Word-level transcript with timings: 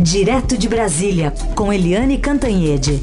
Direto 0.00 0.56
de 0.56 0.68
Brasília, 0.68 1.32
com 1.56 1.72
Eliane 1.72 2.18
Cantanhede. 2.18 3.00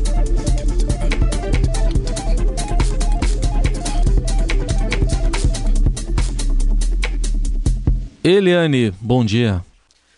Eliane, 8.24 8.92
bom 9.02 9.26
dia. 9.26 9.62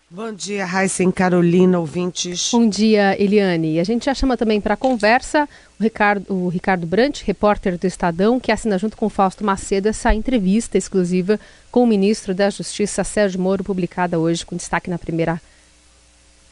Bom 0.08 0.32
dia, 0.32 0.64
Raíssen 0.64 1.10
Carolina, 1.10 1.80
ouvintes. 1.80 2.50
Bom 2.52 2.68
dia, 2.68 3.20
Eliane. 3.20 3.80
A 3.80 3.84
gente 3.84 4.04
já 4.04 4.14
chama 4.14 4.36
também 4.36 4.60
para 4.60 4.76
conversa 4.76 5.48
o 5.80 5.82
Ricardo, 5.82 6.32
o 6.32 6.48
Ricardo 6.48 6.86
Brant, 6.86 7.22
repórter 7.22 7.76
do 7.76 7.88
Estadão, 7.88 8.38
que 8.38 8.52
assina 8.52 8.78
junto 8.78 8.96
com 8.96 9.06
o 9.06 9.10
Fausto 9.10 9.44
Macedo 9.44 9.88
essa 9.88 10.14
entrevista 10.14 10.78
exclusiva 10.78 11.40
com 11.72 11.82
o 11.82 11.86
ministro 11.86 12.32
da 12.32 12.48
Justiça, 12.48 13.02
Sérgio 13.02 13.40
Moro, 13.40 13.64
publicada 13.64 14.16
hoje 14.18 14.46
com 14.46 14.56
destaque 14.56 14.88
na 14.88 14.96
primeira 14.96 15.40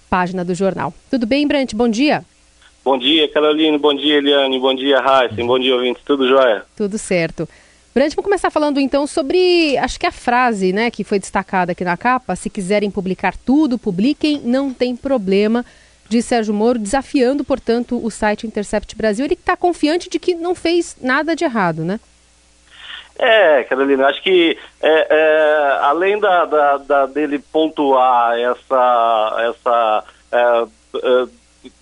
página 0.09 0.45
do 0.45 0.55
jornal. 0.55 0.93
Tudo 1.11 1.27
bem, 1.27 1.47
Brant? 1.47 1.75
Bom 1.75 1.89
dia. 1.89 2.25
Bom 2.85 2.97
dia, 2.97 3.29
Carolina. 3.29 3.77
Bom 3.79 3.95
dia, 3.95 4.17
Eliane. 4.17 4.59
Bom 4.59 4.75
dia, 4.75 4.99
Heisen. 4.99 5.47
Bom 5.47 5.59
dia, 5.59 5.75
ouvintes. 5.75 6.03
Tudo 6.05 6.29
jóia? 6.29 6.65
Tudo 6.77 6.97
certo. 6.99 7.49
Brant, 7.95 8.15
vamos 8.15 8.25
começar 8.25 8.51
falando 8.51 8.79
então 8.79 9.07
sobre, 9.07 9.77
acho 9.79 9.99
que 9.99 10.07
a 10.07 10.13
frase, 10.13 10.73
né, 10.73 10.91
que 10.91 11.03
foi 11.03 11.19
destacada 11.19 11.73
aqui 11.73 11.83
na 11.83 11.97
capa, 11.97 12.37
se 12.37 12.51
quiserem 12.51 12.91
publicar 12.91 13.35
tudo, 13.39 13.79
publiquem, 13.79 14.41
não 14.45 14.73
tem 14.73 14.95
problema, 14.95 15.65
de 16.09 16.23
Sérgio 16.23 16.55
Moro, 16.55 16.79
desafiando, 16.79 17.43
portanto, 17.43 17.99
o 18.05 18.11
site 18.11 18.47
Intercept 18.47 18.95
Brasil. 18.95 19.25
Ele 19.25 19.35
está 19.35 19.57
confiante 19.57 20.09
de 20.09 20.19
que 20.19 20.35
não 20.35 20.55
fez 20.55 20.97
nada 21.01 21.35
de 21.35 21.45
errado, 21.45 21.85
né? 21.85 21.99
É, 23.19 23.65
Carolina, 23.65 24.07
acho 24.07 24.23
que 24.23 24.59
é, 24.83 25.07
é, 25.11 25.79
além 25.83 26.19
da, 26.21 26.45
da, 26.45 26.77
da, 26.79 27.07
dele 27.07 27.39
pontuar 27.39 28.39
essa, 28.39 29.37
essa 29.49 30.05
é, 30.33 30.67
é 31.03 31.27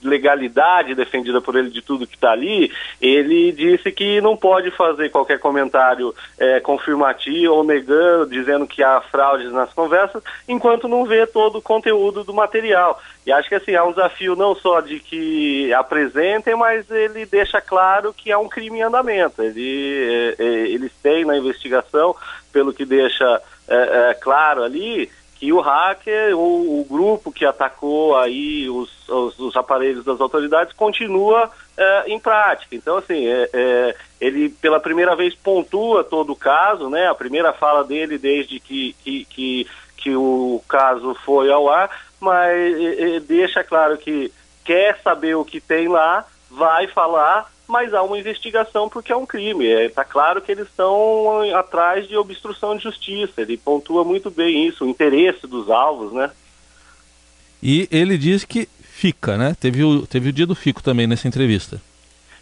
legalidade 0.03 0.95
defendida 0.95 1.41
por 1.41 1.57
ele 1.57 1.71
de 1.71 1.83
tudo 1.83 2.07
que 2.07 2.15
está 2.15 2.33
ali, 2.33 2.71
ele 3.01 3.53
disse 3.53 3.91
que 3.93 4.21
não 4.21 4.37
pode 4.37 4.71
fazer 4.71 5.11
qualquer 5.11 5.39
comentário 5.39 6.15
é, 6.39 6.61
confirmativo 6.61 7.55
ou 7.55 7.65
negando, 7.65 8.27
dizendo 8.27 8.67
que 8.67 8.83
há 8.83 9.01
fraudes 9.01 9.53
nas 9.53 9.73
conversas, 9.73 10.23
enquanto 10.49 10.89
não 10.89 11.05
vê 11.05 11.27
todo 11.27 11.59
o 11.59 11.63
conteúdo 11.63 12.25
do 12.25 12.35
material. 12.35 13.01
E 13.27 13.33
acho 13.33 13.49
que 13.49 13.55
assim, 13.55 13.75
há 13.75 13.85
um 13.85 13.91
desafio 13.91 14.37
não 14.37 14.55
só 14.55 14.81
de 14.81 15.01
que 15.01 15.73
apresentem, 15.73 16.55
mas 16.55 16.91
ele 16.91 17.25
deixa 17.25 17.61
claro 17.61 18.13
que 18.13 18.31
é 18.31 18.37
um 18.37 18.49
crime 18.49 18.79
em 18.79 18.83
andamento. 18.83 19.43
Ele, 19.43 20.35
é, 20.39 20.43
é, 20.43 20.47
eles 20.69 20.93
têm 21.03 21.25
na 21.25 21.37
investigação, 21.37 22.15
pelo 22.53 22.73
que 22.73 22.85
deixa 22.85 23.41
é, 23.67 24.11
é 24.11 24.15
claro 24.15 24.63
ali, 24.63 25.11
que 25.35 25.53
o 25.53 25.61
hacker, 25.61 26.37
o, 26.37 26.81
o 26.81 26.85
grupo 26.85 27.33
que 27.33 27.45
atacou 27.45 28.17
aí 28.17 28.69
os, 28.71 29.09
os, 29.09 29.39
os, 29.39 29.57
aparelhos 29.57 30.05
das 30.05 30.21
autoridades 30.21 30.73
continua 30.75 31.51
é, 31.77 32.05
em 32.07 32.19
prática. 32.19 32.75
Então, 32.75 32.99
assim, 32.99 33.27
é, 33.27 33.51
é, 33.53 33.97
ele 34.21 34.49
pela 34.49 34.81
primeira 34.81 35.17
vez 35.17 35.35
pontua 35.35 36.05
todo 36.05 36.33
o 36.33 36.37
caso, 36.37 36.89
né? 36.89 37.09
A 37.09 37.15
primeira 37.15 37.53
fala 37.53 37.83
dele 37.85 38.17
desde 38.17 38.61
que, 38.61 38.95
que, 39.03 39.25
que, 39.25 39.67
que 39.97 40.17
o 40.17 40.63
caso 40.69 41.15
foi 41.25 41.51
ao 41.51 41.69
ar, 41.69 41.91
mas 42.21 43.25
deixa 43.27 43.65
claro 43.65 43.99
que 43.99 44.33
quer 44.65 44.99
saber 45.03 45.35
o 45.35 45.45
que 45.45 45.61
tem 45.61 45.89
lá, 45.89 46.25
vai 46.51 46.87
falar, 46.87 47.51
mas 47.67 47.95
há 47.95 48.03
uma 48.03 48.19
investigação 48.19 48.89
porque 48.89 49.13
é 49.13 49.17
um 49.17 49.27
crime. 49.27 49.67
Está 49.67 50.03
é, 50.03 50.05
claro 50.05 50.41
que 50.41 50.53
eles 50.53 50.67
estão 50.67 51.43
atrás 51.55 52.07
de 52.07 52.17
obstrução 52.17 52.77
de 52.77 52.83
justiça. 52.83 53.41
Ele 53.41 53.57
pontua 53.57 54.05
muito 54.05 54.31
bem 54.31 54.67
isso, 54.67 54.85
o 54.85 54.89
interesse 54.89 55.47
dos 55.47 55.71
alvos, 55.71 56.13
né? 56.13 56.31
E 57.63 57.89
ele 57.91 58.19
diz 58.19 58.45
que 58.45 58.69
fica, 58.83 59.37
né? 59.37 59.57
Teve 59.59 59.83
o, 59.83 60.07
teve 60.07 60.29
o 60.29 60.33
dia 60.33 60.47
do 60.47 60.55
fico 60.55 60.83
também 60.83 61.07
nessa 61.07 61.27
entrevista. 61.27 61.81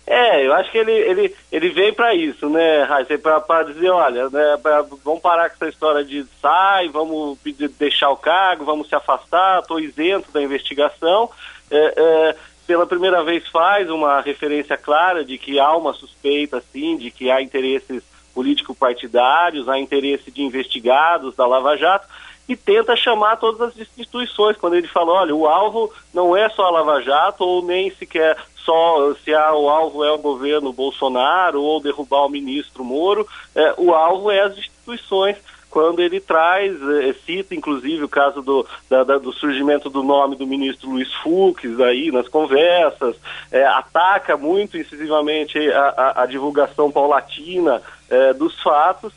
É, 0.05 0.45
eu 0.45 0.53
acho 0.53 0.70
que 0.70 0.79
ele, 0.79 0.92
ele, 0.92 1.34
ele 1.51 1.69
vem 1.70 1.95
para 1.95 2.12
isso, 2.12 2.48
né, 2.51 2.83
Raíssa? 2.83 3.17
Para 3.18 3.63
dizer, 3.63 3.89
olha, 3.89 4.29
né, 4.29 4.58
pra, 4.61 4.83
vamos 5.05 5.23
parar 5.23 5.48
com 5.48 5.55
essa 5.55 5.68
história 5.68 6.05
de 6.05 6.27
sai, 6.41 6.89
vamos 6.89 7.39
deixar 7.79 8.11
o 8.11 8.17
cargo, 8.17 8.64
vamos 8.64 8.89
se 8.89 8.95
afastar, 8.97 9.61
estou 9.61 9.79
isento 9.79 10.33
da 10.33 10.42
investigação. 10.42 11.30
É, 11.70 11.95
é, 11.97 12.36
pela 12.67 12.86
primeira 12.86 13.23
vez 13.23 13.46
faz 13.48 13.90
uma 13.90 14.20
referência 14.20 14.77
clara 14.77 15.24
de 15.24 15.39
que 15.39 15.58
há 15.58 15.77
uma 15.77 15.92
suspeita, 15.92 16.62
sim, 16.73 16.96
de 16.96 17.11
que 17.11 17.30
há 17.30 17.42
interesses 17.42 18.02
político-partidários, 18.34 19.68
há 19.68 19.78
interesse 19.78 20.30
de 20.30 20.42
investigados 20.42 21.34
da 21.36 21.46
Lava 21.46 21.77
Jato, 21.77 22.06
e 22.48 22.56
tenta 22.56 22.96
chamar 22.96 23.36
todas 23.36 23.61
as 23.61 23.78
instituições, 23.78 24.56
quando 24.56 24.74
ele 24.74 24.89
fala, 24.89 25.12
olha, 25.12 25.34
o 25.34 25.46
alvo 25.46 25.92
não 26.12 26.36
é 26.36 26.48
só 26.48 26.67
a 26.67 26.70
Lava 26.70 27.00
Jato, 27.02 27.45
ou 27.45 27.62
nem 27.62 27.90
sequer 27.90 28.36
só 28.56 29.14
se 29.24 29.34
há, 29.34 29.55
o 29.55 29.68
alvo 29.68 30.05
é 30.05 30.11
o 30.12 30.18
governo 30.18 30.73
Bolsonaro, 30.73 31.62
ou 31.62 31.80
derrubar 31.80 32.27
o 32.27 32.30
ministro 32.30 32.84
Moro, 32.84 33.27
é, 33.55 33.74
o 33.77 33.94
alvo 33.94 34.30
é 34.30 34.40
as 34.40 34.56
instituições 34.56 35.36
quando 35.73 36.03
ele 36.03 36.21
traz, 36.21 36.71
eh, 36.71 37.15
cita 37.25 37.55
inclusive 37.55 38.05
o 38.05 38.09
caso 38.09 38.43
do, 38.43 38.67
da, 38.91 39.03
da, 39.03 39.17
do 39.17 39.33
surgimento 39.33 39.89
do 39.89 40.03
nome 40.03 40.37
do 40.37 40.47
ministro 40.47 40.91
Luiz 40.91 41.11
Fux 41.15 41.81
aí 41.81 42.13
nas 42.13 42.29
conversas, 42.29 43.17
eh, 43.51 43.65
ataca 43.65 44.37
muito 44.37 44.77
incisivamente 44.77 45.59
a, 45.73 45.89
a, 45.89 46.23
a 46.23 46.27
divulgação 46.27 46.93
paulatina 46.93 47.81
eh, 48.11 48.35
dos 48.35 48.61
fatos. 48.63 49.15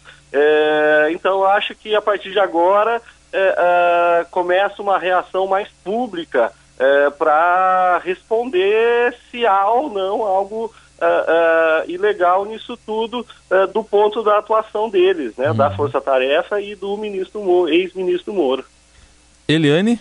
então 1.12 1.44
acho 1.44 1.76
que 1.76 1.94
a 1.94 2.02
partir 2.02 2.32
de 2.32 2.40
agora 2.40 3.02
começa 4.32 4.82
uma 4.82 4.98
reação 4.98 5.46
mais 5.48 5.68
pública 5.84 6.52
para 7.18 8.02
responder 8.04 9.14
se 9.30 9.46
há 9.46 9.70
ou 9.70 9.90
não 9.90 10.24
algo 10.24 10.74
uh, 11.02 11.86
uh, 11.86 11.90
ilegal 11.90 12.46
nisso 12.46 12.78
tudo 12.86 13.26
uh, 13.52 13.68
do 13.74 13.84
ponto 13.84 14.24
da 14.24 14.38
atuação 14.38 14.90
deles, 14.90 15.36
né, 15.38 15.50
uhum. 15.52 15.56
da 15.56 15.72
força-tarefa 15.72 16.62
e 16.62 16.76
do 16.76 16.98
ministro 16.98 17.68
ex-ministro 17.68 18.34
Moro. 18.34 18.66
Eliane? 19.48 20.00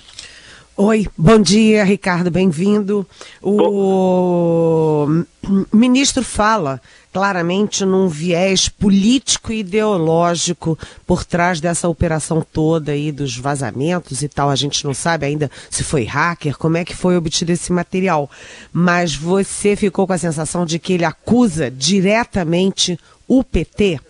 Oi, 0.77 1.07
bom 1.17 1.39
dia, 1.39 1.85
Ricardo, 1.85 2.33
bem-vindo. 2.33 3.07
O 3.41 3.57
bom... 3.57 5.25
ministro 5.73 6.25
fala 6.25 6.81
claramente 7.15 7.85
num 7.85 8.09
viés 8.09 8.69
político 8.69 9.53
e 9.53 9.61
ideológico 9.61 10.77
por 11.07 11.25
trás 11.25 11.61
dessa 11.61 11.89
operação 11.89 12.43
toda 12.43 12.91
aí 12.91 13.13
dos 13.13 13.39
vazamentos 13.39 14.21
e 14.21 14.29
tal. 14.29 14.51
A 14.51 14.57
gente 14.57 14.85
não 14.85 14.93
sabe 14.93 15.25
ainda 15.25 15.49
se 15.71 15.85
foi 15.85 16.03
hacker, 16.03 16.59
como 16.59 16.77
é 16.77 16.85
que 16.85 16.97
foi 16.97 17.17
obtido 17.17 17.53
esse 17.53 17.73
material. 17.73 18.29
Mas 18.73 19.15
você 19.15 19.77
ficou 19.77 20.09
com 20.09 20.13
a 20.13 20.19
sensação 20.19 20.67
de 20.67 20.81
que 20.81 20.95
ele 20.95 21.05
acusa 21.05 21.71
diretamente 21.71 22.99
o 23.29 23.45
PT? 23.45 24.01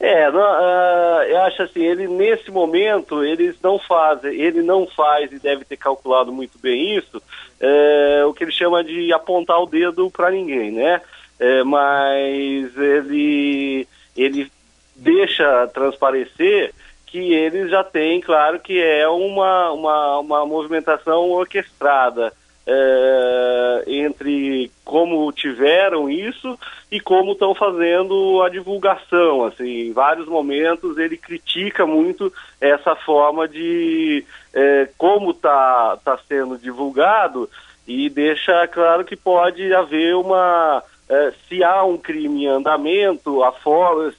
É, 0.00 0.32
não, 0.32 0.40
uh, 0.40 1.22
eu 1.28 1.42
acho 1.42 1.62
assim, 1.62 1.84
ele 1.84 2.08
nesse 2.08 2.50
momento, 2.50 3.22
eles 3.22 3.54
não 3.62 3.78
fazem, 3.78 4.32
ele 4.32 4.62
não 4.62 4.84
faz 4.84 5.30
e 5.30 5.38
deve 5.38 5.64
ter 5.64 5.76
calculado 5.76 6.32
muito 6.32 6.58
bem 6.58 6.96
isso, 6.96 7.22
é, 7.60 8.24
o 8.26 8.32
que 8.32 8.42
ele 8.42 8.50
chama 8.50 8.82
de 8.82 9.12
apontar 9.12 9.60
o 9.60 9.66
dedo 9.66 10.10
para 10.10 10.30
ninguém, 10.30 10.72
né? 10.72 11.02
É, 11.40 11.64
mas 11.64 12.76
ele, 12.76 13.88
ele 14.14 14.52
deixa 14.94 15.66
transparecer 15.68 16.74
que 17.06 17.32
eles 17.32 17.70
já 17.70 17.82
têm, 17.82 18.20
claro, 18.20 18.60
que 18.60 18.78
é 18.80 19.08
uma, 19.08 19.72
uma, 19.72 20.18
uma 20.18 20.46
movimentação 20.46 21.30
orquestrada 21.30 22.32
é, 22.66 23.84
entre 23.86 24.70
como 24.84 25.32
tiveram 25.32 26.08
isso 26.08 26.58
e 26.90 27.00
como 27.00 27.32
estão 27.32 27.54
fazendo 27.54 28.42
a 28.42 28.48
divulgação. 28.48 29.44
Assim, 29.44 29.88
em 29.88 29.92
vários 29.92 30.26
momentos 30.26 30.98
ele 30.98 31.16
critica 31.16 31.84
muito 31.84 32.32
essa 32.60 32.94
forma 32.94 33.48
de 33.48 34.24
é, 34.54 34.88
como 34.96 35.32
está 35.32 35.98
tá 36.04 36.18
sendo 36.28 36.56
divulgado 36.56 37.48
e 37.88 38.08
deixa 38.08 38.68
claro 38.68 39.04
que 39.04 39.16
pode 39.16 39.74
haver 39.74 40.14
uma 40.14 40.82
é, 41.10 41.32
se 41.48 41.64
há 41.64 41.82
um 41.84 41.98
crime 41.98 42.44
em 42.44 42.46
andamento, 42.46 43.42
a 43.42 43.50
forma, 43.50 44.14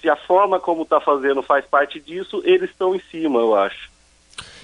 se 0.00 0.10
a 0.10 0.16
forma 0.16 0.58
como 0.58 0.82
está 0.82 1.00
fazendo 1.00 1.40
faz 1.42 1.64
parte 1.64 2.00
disso, 2.00 2.42
eles 2.44 2.70
estão 2.70 2.92
em 2.92 3.00
cima, 3.08 3.38
eu 3.38 3.54
acho. 3.54 3.88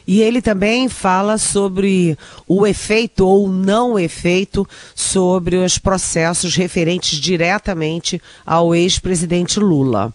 E 0.05 0.21
ele 0.21 0.43
também 0.43 0.89
fala 0.89 1.39
sobre 1.39 2.19
o 2.49 2.67
efeito 2.67 3.25
ou 3.25 3.49
não 3.49 3.97
efeito 3.97 4.67
sobre 4.97 5.57
os 5.57 5.79
processos 5.79 6.57
referentes 6.57 7.21
diretamente 7.21 8.21
ao 8.45 8.75
ex-presidente 8.75 9.61
Lula. 9.61 10.13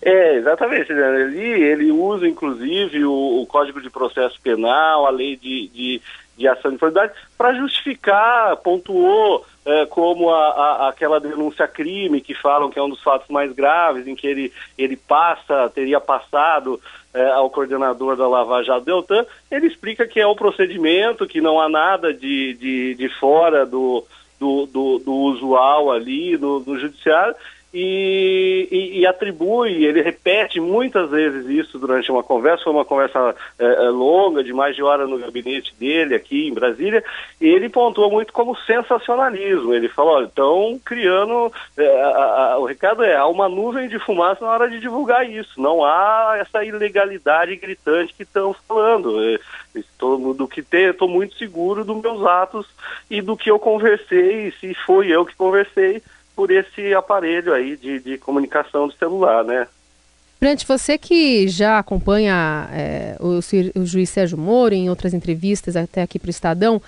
É, 0.00 0.36
exatamente. 0.36 0.90
Ele, 0.90 1.62
ele 1.62 1.92
usa, 1.92 2.26
inclusive, 2.26 3.04
o, 3.04 3.42
o, 3.42 3.46
Código 3.46 3.82
de 3.82 3.90
Processo 3.90 4.40
Penal, 4.40 5.06
a 5.06 5.10
lei 5.10 5.36
de, 5.36 5.68
de, 5.68 6.02
de 6.38 6.48
ação 6.48 6.70
de 6.70 6.78
prioridade, 6.78 7.12
para 7.36 7.52
justificar, 7.52 8.56
pontuou 8.58 9.44
é, 9.64 9.86
como 9.86 10.30
a, 10.30 10.48
a, 10.48 10.88
aquela 10.88 11.20
denúncia 11.20 11.68
crime 11.68 12.20
que 12.20 12.34
falam 12.34 12.70
que 12.70 12.78
é 12.78 12.82
um 12.82 12.88
dos 12.88 13.02
fatos 13.02 13.28
mais 13.28 13.52
graves, 13.52 14.06
em 14.06 14.14
que 14.14 14.26
ele, 14.26 14.52
ele 14.76 14.96
passa, 14.96 15.70
teria 15.74 16.00
passado 16.00 16.80
é, 17.12 17.30
ao 17.30 17.50
coordenador 17.50 18.16
da 18.16 18.26
Lava 18.26 18.62
Jato 18.62 18.84
Deltan, 18.84 19.26
ele 19.50 19.66
explica 19.66 20.06
que 20.06 20.20
é 20.20 20.26
o 20.26 20.36
procedimento, 20.36 21.26
que 21.26 21.40
não 21.40 21.60
há 21.60 21.68
nada 21.68 22.12
de, 22.12 22.54
de, 22.54 22.94
de 22.94 23.08
fora 23.18 23.66
do, 23.66 24.04
do, 24.38 24.66
do, 24.66 24.98
do 24.98 25.12
usual 25.12 25.90
ali 25.92 26.38
no, 26.38 26.60
no 26.60 26.78
judiciário 26.78 27.34
e, 27.72 28.68
e, 28.70 29.00
e, 29.00 29.06
atribui, 29.06 29.84
ele 29.84 30.02
repete 30.02 30.58
muitas 30.58 31.08
vezes 31.08 31.46
isso 31.46 31.78
durante 31.78 32.10
uma 32.10 32.22
conversa, 32.22 32.64
foi 32.64 32.72
uma 32.72 32.84
conversa 32.84 33.34
é, 33.58 33.64
é, 33.64 33.88
longa, 33.90 34.42
de 34.42 34.52
mais 34.52 34.74
de 34.74 34.82
hora 34.82 35.06
no 35.06 35.18
gabinete 35.18 35.72
dele 35.78 36.16
aqui 36.16 36.48
em 36.48 36.52
Brasília, 36.52 37.04
e 37.40 37.46
ele 37.46 37.68
pontuou 37.68 38.10
muito 38.10 38.32
como 38.32 38.56
sensacionalismo. 38.56 39.72
Ele 39.72 39.88
falou, 39.88 40.24
estão 40.24 40.80
criando, 40.84 41.52
é, 41.76 42.02
a, 42.02 42.54
a, 42.54 42.58
o 42.58 42.64
recado 42.64 43.04
é, 43.04 43.14
há 43.14 43.26
uma 43.26 43.48
nuvem 43.48 43.88
de 43.88 44.00
fumaça 44.00 44.44
na 44.44 44.50
hora 44.50 44.68
de 44.68 44.80
divulgar 44.80 45.28
isso, 45.28 45.60
não 45.60 45.84
há 45.84 46.38
essa 46.40 46.64
ilegalidade 46.64 47.54
gritante 47.54 48.14
que 48.14 48.24
estão 48.24 48.52
falando. 48.66 49.22
É, 49.22 49.38
estou, 49.78 50.34
do 50.34 50.48
que 50.48 50.64
estou 50.72 51.08
muito 51.08 51.36
seguro 51.36 51.84
dos 51.84 52.02
meus 52.02 52.26
atos 52.26 52.66
e 53.08 53.22
do 53.22 53.36
que 53.36 53.50
eu 53.50 53.60
conversei, 53.60 54.52
se 54.60 54.74
foi 54.86 55.08
eu 55.08 55.24
que 55.24 55.36
conversei, 55.36 56.02
por 56.34 56.50
esse 56.50 56.94
aparelho 56.94 57.52
aí 57.52 57.76
de, 57.76 58.00
de 58.00 58.18
comunicação 58.18 58.88
do 58.88 58.94
celular, 58.94 59.44
né? 59.44 59.66
Brant, 60.40 60.64
você 60.64 60.96
que 60.96 61.46
já 61.48 61.78
acompanha 61.78 62.68
é, 62.72 63.16
o, 63.20 63.40
o, 63.78 63.84
juiz 63.84 64.08
Sérgio 64.08 64.38
Moro 64.38 64.74
em 64.74 64.88
outras 64.88 65.12
entrevistas 65.12 65.76
até 65.76 66.00
aqui 66.00 66.18
para 66.18 66.28
o 66.28 66.30
Estadão, 66.30 66.80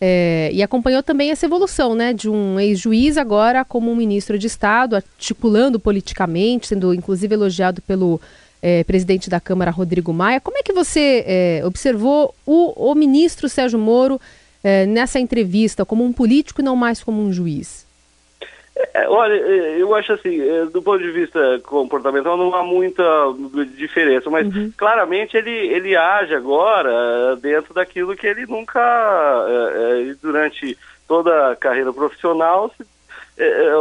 é, 0.00 0.48
e 0.52 0.62
acompanhou 0.62 1.02
também 1.02 1.30
essa 1.30 1.44
evolução 1.44 1.94
né, 1.94 2.14
de 2.14 2.30
um 2.30 2.58
ex-juiz 2.58 3.18
agora 3.18 3.64
como 3.64 3.90
um 3.90 3.96
ministro 3.96 4.38
de 4.38 4.46
Estado, 4.46 4.96
articulando 4.96 5.78
politicamente, 5.78 6.68
sendo 6.68 6.94
inclusive 6.94 7.34
elogiado 7.34 7.82
pelo 7.82 8.18
é, 8.62 8.82
presidente 8.84 9.28
da 9.28 9.38
Câmara, 9.40 9.70
Rodrigo 9.70 10.12
Maia. 10.12 10.40
Como 10.40 10.56
é 10.56 10.62
que 10.62 10.72
você 10.72 11.24
é, 11.26 11.62
observou 11.64 12.34
o, 12.46 12.90
o, 12.90 12.94
ministro 12.94 13.48
Sérgio 13.48 13.78
Moro 13.78 14.18
é, 14.64 14.86
nessa 14.86 15.20
entrevista 15.20 15.84
como 15.84 16.04
um 16.04 16.12
político 16.12 16.62
e 16.62 16.64
não 16.64 16.76
mais 16.76 17.02
como 17.02 17.20
um 17.20 17.32
juiz? 17.32 17.84
É, 18.94 19.08
olha, 19.08 19.34
é, 19.34 19.82
eu 19.82 19.94
acho 19.94 20.12
assim, 20.12 20.40
é, 20.40 20.64
do 20.66 20.80
ponto 20.80 21.02
de 21.02 21.10
vista 21.10 21.60
comportamental 21.64 22.36
não 22.36 22.54
há 22.54 22.62
muita 22.62 23.02
diferença, 23.76 24.30
mas 24.30 24.46
uhum. 24.46 24.72
claramente 24.76 25.36
ele, 25.36 25.50
ele 25.50 25.96
age 25.96 26.34
agora 26.34 27.36
dentro 27.36 27.74
daquilo 27.74 28.16
que 28.16 28.26
ele 28.26 28.46
nunca, 28.46 28.80
durante 30.22 30.78
toda 31.06 31.50
a 31.50 31.56
carreira 31.56 31.92
profissional, 31.92 32.72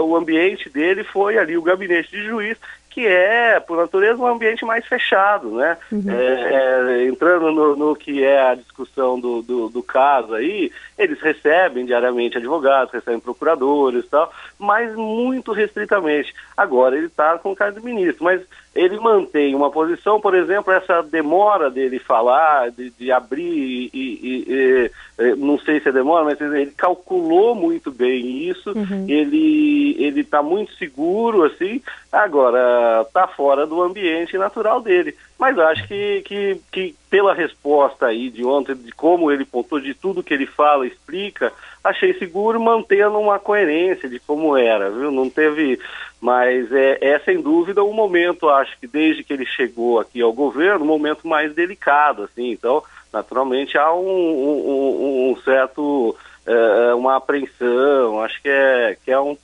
o 0.05 0.15
ambiente 0.15 0.69
dele 0.69 1.03
foi 1.03 1.37
ali 1.37 1.57
o 1.57 1.61
gabinete 1.61 2.11
de 2.11 2.25
juiz, 2.25 2.57
que 2.89 3.05
é, 3.05 3.59
por 3.59 3.77
natureza, 3.77 4.21
um 4.21 4.27
ambiente 4.27 4.65
mais 4.65 4.85
fechado, 4.85 5.51
né? 5.51 5.77
Uhum. 5.91 6.03
É, 6.07 7.03
é, 7.03 7.07
entrando 7.07 7.51
no, 7.51 7.75
no, 7.75 7.95
que 7.95 8.23
é 8.23 8.41
a 8.41 8.55
discussão 8.55 9.19
do, 9.19 9.41
do, 9.41 9.69
do, 9.69 9.83
caso 9.83 10.33
aí, 10.33 10.71
eles 10.97 11.21
recebem 11.21 11.85
diariamente 11.85 12.37
advogados, 12.37 12.93
recebem 12.93 13.19
procuradores 13.19 14.03
e 14.03 14.07
tal, 14.07 14.33
mas 14.57 14.93
muito 14.95 15.51
restritamente. 15.51 16.33
Agora, 16.57 16.97
ele 16.97 17.05
está 17.05 17.37
com 17.37 17.51
o 17.51 17.55
cargo 17.55 17.79
de 17.79 17.85
ministro, 17.85 18.23
mas 18.23 18.41
ele 18.75 18.99
mantém 18.99 19.55
uma 19.55 19.71
posição, 19.71 20.21
por 20.21 20.35
exemplo, 20.35 20.71
essa 20.71 21.01
demora 21.01 21.69
dele 21.71 21.97
falar, 21.97 22.69
de, 22.71 22.91
de 22.91 23.11
abrir, 23.11 23.89
e, 23.91 23.91
e, 23.93 24.91
e, 25.17 25.35
não 25.35 25.57
sei 25.57 25.79
se 25.79 25.89
é 25.89 25.91
demora, 25.91 26.23
mas 26.23 26.39
ele 26.39 26.71
calculou 26.77 27.55
muito 27.55 27.91
bem 27.91 28.47
isso, 28.47 28.71
uhum. 28.71 29.05
ele 29.07 30.19
está 30.19 30.43
muito 30.43 30.73
seguro, 30.75 31.43
assim, 31.43 31.81
agora 32.11 33.03
está 33.07 33.27
fora 33.27 33.65
do 33.65 33.81
ambiente 33.81 34.37
natural 34.37 34.81
dele. 34.81 35.15
Mas 35.39 35.57
acho 35.57 35.87
que, 35.87 36.21
que, 36.23 36.61
que 36.69 36.95
pela 37.09 37.33
resposta 37.33 38.07
aí 38.07 38.29
de 38.29 38.43
ontem, 38.43 38.75
de 38.75 38.91
como 38.91 39.31
ele 39.31 39.45
pontou, 39.45 39.79
de 39.79 39.93
tudo 39.93 40.21
que 40.21 40.33
ele 40.33 40.45
fala, 40.45 40.85
explica, 40.85 41.53
achei 41.81 42.13
seguro 42.15 42.59
mantendo 42.59 43.17
uma 43.17 43.39
coerência 43.39 44.09
de 44.09 44.19
como 44.19 44.57
era, 44.57 44.91
viu? 44.91 45.09
Não 45.09 45.29
teve, 45.29 45.79
mas 46.19 46.69
é, 46.73 46.97
é 47.01 47.19
sem 47.19 47.41
dúvida 47.41 47.81
um 47.81 47.93
momento, 47.93 48.49
acho 48.49 48.77
que 48.81 48.85
desde 48.85 49.23
que 49.23 49.31
ele 49.31 49.45
chegou 49.45 49.97
aqui 49.97 50.21
ao 50.21 50.33
governo, 50.33 50.83
um 50.83 50.87
momento 50.87 51.25
mais 51.25 51.55
delicado, 51.55 52.23
assim, 52.23 52.51
então, 52.51 52.83
naturalmente 53.13 53.77
há 53.77 53.93
um, 53.93 54.01
um, 54.01 55.31
um 55.31 55.41
certo 55.41 56.17
é, 56.49 56.89
é, 56.89 56.93
uma 56.95 57.15
apreensão, 57.15 58.19
acho 58.23 58.41
que 58.41 58.49
é, 58.49 58.97
que 59.05 59.11
é 59.11 59.19
um, 59.19 59.37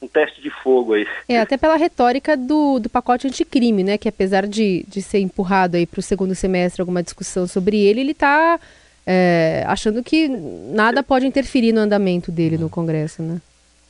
um 0.00 0.08
teste 0.08 0.40
de 0.40 0.48
fogo 0.48 0.94
aí. 0.94 1.06
É, 1.28 1.38
até 1.38 1.58
pela 1.58 1.76
retórica 1.76 2.38
do, 2.38 2.78
do 2.78 2.88
pacote 2.88 3.26
anticrime, 3.26 3.84
né? 3.84 3.98
Que 3.98 4.08
apesar 4.08 4.46
de, 4.46 4.82
de 4.88 5.02
ser 5.02 5.18
empurrado 5.18 5.76
aí 5.76 5.84
para 5.84 6.00
o 6.00 6.02
segundo 6.02 6.34
semestre 6.34 6.80
alguma 6.80 7.02
discussão 7.02 7.46
sobre 7.46 7.78
ele, 7.84 8.00
ele 8.00 8.12
está 8.12 8.58
é, 9.06 9.62
achando 9.66 10.02
que 10.02 10.26
nada 10.26 11.02
pode 11.02 11.26
interferir 11.26 11.72
no 11.72 11.80
andamento 11.80 12.32
dele 12.32 12.56
no 12.56 12.70
Congresso, 12.70 13.22
né? 13.22 13.42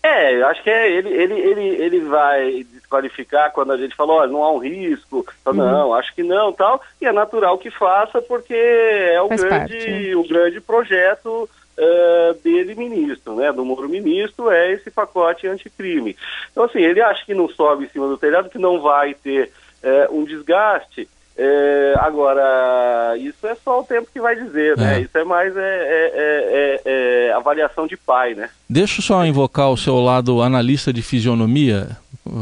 É, 0.02 0.42
acho 0.42 0.62
que 0.64 0.70
é, 0.70 0.90
ele, 0.90 1.10
ele, 1.10 1.34
ele, 1.34 1.66
ele 1.82 2.00
vai 2.00 2.66
desqualificar 2.72 3.52
quando 3.52 3.72
a 3.72 3.76
gente 3.76 3.94
fala, 3.94 4.14
olha, 4.14 4.32
não 4.32 4.42
há 4.42 4.50
um 4.50 4.58
risco, 4.58 5.24
uhum. 5.46 5.52
não, 5.52 5.94
acho 5.94 6.12
que 6.12 6.24
não, 6.24 6.52
tal, 6.52 6.80
e 7.00 7.06
é 7.06 7.12
natural 7.12 7.56
que 7.58 7.70
faça 7.70 8.20
porque 8.22 8.54
é 8.54 9.20
o, 9.20 9.28
grande, 9.28 9.48
parte, 9.48 9.90
né? 9.90 10.16
o 10.16 10.26
grande 10.26 10.60
projeto 10.60 11.48
uh, 11.78 12.34
dele 12.42 12.74
ministro, 12.74 13.36
né, 13.36 13.52
do 13.52 13.64
Moro 13.64 13.88
ministro, 13.88 14.50
é 14.50 14.72
esse 14.72 14.90
pacote 14.90 15.46
anticrime. 15.46 16.16
Então, 16.50 16.64
assim, 16.64 16.80
ele 16.80 17.00
acha 17.00 17.24
que 17.24 17.34
não 17.34 17.48
sobe 17.48 17.84
em 17.84 17.88
cima 17.88 18.08
do 18.08 18.18
telhado, 18.18 18.50
que 18.50 18.58
não 18.58 18.80
vai 18.80 19.14
ter 19.14 19.50
uh, 19.82 20.14
um 20.14 20.24
desgaste, 20.24 21.08
é, 21.40 21.94
agora, 22.00 23.16
isso 23.16 23.46
é 23.46 23.54
só 23.62 23.80
o 23.80 23.84
tempo 23.84 24.08
que 24.12 24.20
vai 24.20 24.34
dizer, 24.34 24.76
né? 24.76 24.98
É. 24.98 25.00
Isso 25.02 25.16
é 25.16 25.22
mais 25.22 25.56
é, 25.56 25.60
é, 25.60 26.10
é, 26.16 26.82
é, 27.28 27.32
avaliação 27.32 27.86
de 27.86 27.96
pai, 27.96 28.34
né? 28.34 28.50
Deixa 28.68 28.98
eu 28.98 29.04
só 29.04 29.24
invocar 29.24 29.70
o 29.70 29.76
seu 29.76 30.00
lado 30.00 30.42
analista 30.42 30.92
de 30.92 31.00
fisionomia. 31.00 31.96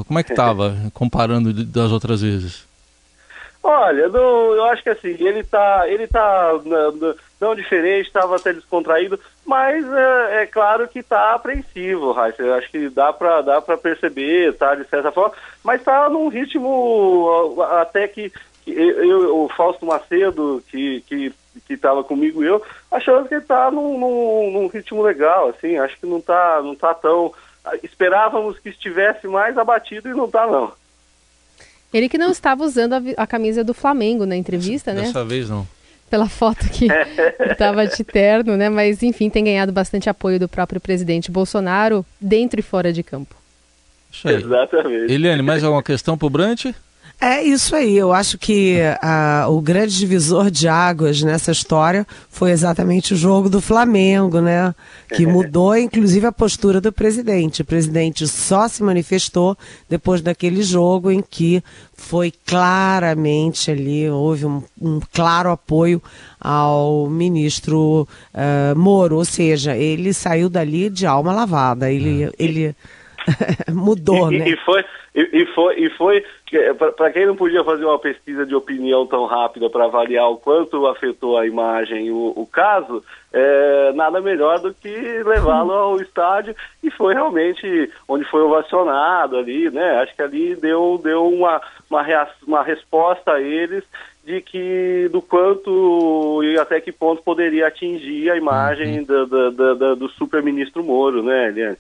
Como 0.07 0.19
é 0.19 0.23
que 0.23 0.33
estava, 0.33 0.75
comparando 0.95 1.53
das 1.53 1.93
outras 1.93 2.23
vezes? 2.23 2.66
Olha, 3.69 4.09
não, 4.09 4.55
eu 4.55 4.65
acho 4.67 4.81
que 4.81 4.91
assim, 4.91 5.17
ele 5.19 5.43
tá, 5.43 5.89
ele 5.89 6.07
tá 6.07 6.53
não, 6.65 7.17
não 7.41 7.53
diferente, 7.53 8.07
estava 8.07 8.37
até 8.37 8.53
descontraído, 8.53 9.19
mas 9.45 9.85
é, 9.93 10.43
é 10.43 10.47
claro 10.47 10.87
que 10.87 11.01
está 11.01 11.35
apreensivo, 11.35 12.13
Raíssa. 12.13 12.45
Eu 12.45 12.55
acho 12.55 12.71
que 12.71 12.89
dá 12.89 13.13
para 13.13 13.43
dá 13.43 13.61
pra 13.61 13.77
perceber, 13.77 14.55
tá, 14.57 14.77
de 14.77 14.85
certa 14.85 15.11
forma, 15.11 15.35
mas 15.65 15.81
está 15.81 16.09
num 16.09 16.29
ritmo 16.29 17.61
até 17.81 18.07
que, 18.07 18.33
que 18.65 18.71
eu, 18.71 19.37
o 19.37 19.49
Fausto 19.49 19.85
Macedo, 19.85 20.63
que, 20.71 21.01
que 21.01 21.35
que 21.67 21.75
estava 21.75 22.05
comigo 22.05 22.45
eu, 22.45 22.63
achando 22.93 23.27
que 23.27 23.35
ele 23.35 23.43
está 23.43 23.69
num, 23.71 23.99
num, 23.99 24.51
num, 24.53 24.67
ritmo 24.69 25.03
legal, 25.03 25.49
assim, 25.49 25.77
acho 25.77 25.99
que 25.99 26.07
não 26.07 26.19
está 26.19 26.61
não 26.63 26.77
tá 26.77 26.95
tão... 26.95 27.33
Esperávamos 27.83 28.61
que 28.61 28.69
estivesse 28.69 29.27
mais 29.27 29.59
abatido 29.59 30.09
e 30.09 30.15
não 30.15 30.27
está 30.27 30.47
não. 30.47 30.71
Ele 31.97 32.09
que 32.09 32.19
não 32.19 32.31
estava 32.31 32.63
usando 32.63 32.93
a, 32.93 33.03
a 33.17 33.27
camisa 33.27 33.65
do 33.65 33.73
Flamengo 33.73 34.27
na 34.27 34.37
entrevista, 34.37 34.93
Dessa 34.93 35.01
né? 35.01 35.07
Dessa 35.07 35.25
vez 35.25 35.49
não. 35.49 35.67
Pela 36.11 36.29
foto 36.29 36.69
que 36.69 36.87
estava 37.51 37.87
de 37.87 38.05
terno, 38.05 38.57
né? 38.57 38.69
Mas 38.69 39.03
enfim, 39.03 39.31
tem 39.31 39.45
ganhado 39.45 39.73
bastante 39.73 40.11
apoio 40.11 40.39
do 40.39 40.47
próprio 40.47 40.81
presidente 40.81 41.31
Bolsonaro 41.31 42.05
dentro 42.21 42.61
e 42.61 42.63
fora 42.63 42.93
de 42.93 43.03
campo. 43.03 43.35
Isso 44.13 44.29
aí. 44.29 44.37
Exatamente. 44.37 45.13
Eliane, 45.13 45.43
mais 45.43 45.65
alguma 45.65 45.83
questão 45.83 46.19
para 46.19 46.27
o 46.27 46.31
Brant? 46.31 46.67
É 47.19 47.43
isso 47.43 47.75
aí. 47.75 47.97
Eu 47.97 48.13
acho 48.13 48.37
que 48.37 48.79
uh, 48.79 49.51
o 49.51 49.61
grande 49.63 49.97
divisor 49.97 50.51
de 50.51 50.69
águas 50.69 51.23
nessa 51.23 51.51
história 51.51 52.07
foi 52.29 52.51
exatamente 52.51 53.15
o 53.15 53.17
jogo 53.17 53.49
do 53.49 53.61
Flamengo, 53.61 54.41
né? 54.41 54.75
Que 55.15 55.25
mudou, 55.27 55.75
inclusive, 55.77 56.27
a 56.27 56.33
postura 56.33 56.79
do 56.79 56.93
presidente. 56.93 57.63
O 57.63 57.65
presidente 57.65 58.29
só 58.29 58.69
se 58.69 58.83
manifestou 58.83 59.57
depois 59.89 60.21
daquele 60.21 60.63
jogo 60.63 61.11
em 61.11 61.23
que 61.23 61.65
foi 61.95 62.31
claramente 62.45 63.71
ali, 63.71 64.09
houve 64.11 64.45
um, 64.45 64.63
um 64.79 65.01
claro 65.11 65.51
apoio 65.51 66.03
ao 66.39 67.09
ministro 67.09 68.07
uh, 68.35 68.79
Moro, 68.79 69.17
ou 69.17 69.25
seja, 69.25 69.75
ele 69.75 70.13
saiu 70.13 70.51
dali 70.51 70.91
de 70.91 71.07
alma 71.07 71.33
lavada. 71.33 71.91
Ele, 71.91 72.25
é. 72.25 72.33
ele 72.39 72.77
mudou, 73.73 74.33
e, 74.33 74.39
né? 74.39 74.49
E 74.49 74.57
foi, 74.57 74.85
e, 75.15 75.43
e 75.43 75.47
foi, 75.47 75.81
e 75.81 75.91
foi 75.91 76.25
para 76.97 77.11
quem 77.11 77.27
não 77.27 77.35
podia 77.35 77.65
fazer 77.65 77.85
uma 77.85 77.99
pesquisa 77.99 78.47
de 78.47 78.55
opinião 78.55 79.07
tão 79.07 79.27
rápida 79.27 79.69
para 79.69 79.87
avaliar 79.87 80.31
o 80.31 80.37
quanto 80.37 80.87
afetou 80.87 81.39
a 81.39 81.47
imagem 81.47 82.11
o, 82.11 82.33
o 82.37 82.47
caso, 82.47 83.03
é, 83.33 83.93
nada 83.95 84.21
melhor 84.21 84.61
do 84.61 84.73
que 84.73 84.89
levá-lo 85.25 85.73
ao 85.73 86.01
estádio 86.01 86.55
e 86.83 86.91
foi 86.91 87.15
realmente 87.15 87.91
onde 88.09 88.25
foi 88.25 88.43
ovacionado 88.43 89.37
ali, 89.37 89.71
né? 89.71 89.99
Acho 90.03 90.15
que 90.15 90.23
ali 90.23 90.55
deu, 90.55 91.01
deu 91.03 91.27
uma, 91.27 91.61
uma, 91.91 92.29
uma 92.47 92.63
resposta 92.63 93.33
a 93.33 93.41
eles 93.41 93.85
de 94.25 94.41
que 94.41 95.09
do 95.13 95.23
quanto 95.23 96.43
e 96.43 96.59
até 96.59 96.81
que 96.81 96.91
ponto 96.91 97.23
poderia 97.23 97.69
atingir 97.69 98.29
a 98.29 98.37
imagem 98.37 98.99
uhum. 99.09 99.97
do, 99.97 100.09
super-ministro 100.11 100.83
Moro, 100.83 101.23
né, 101.23 101.49
Eliane? 101.49 101.77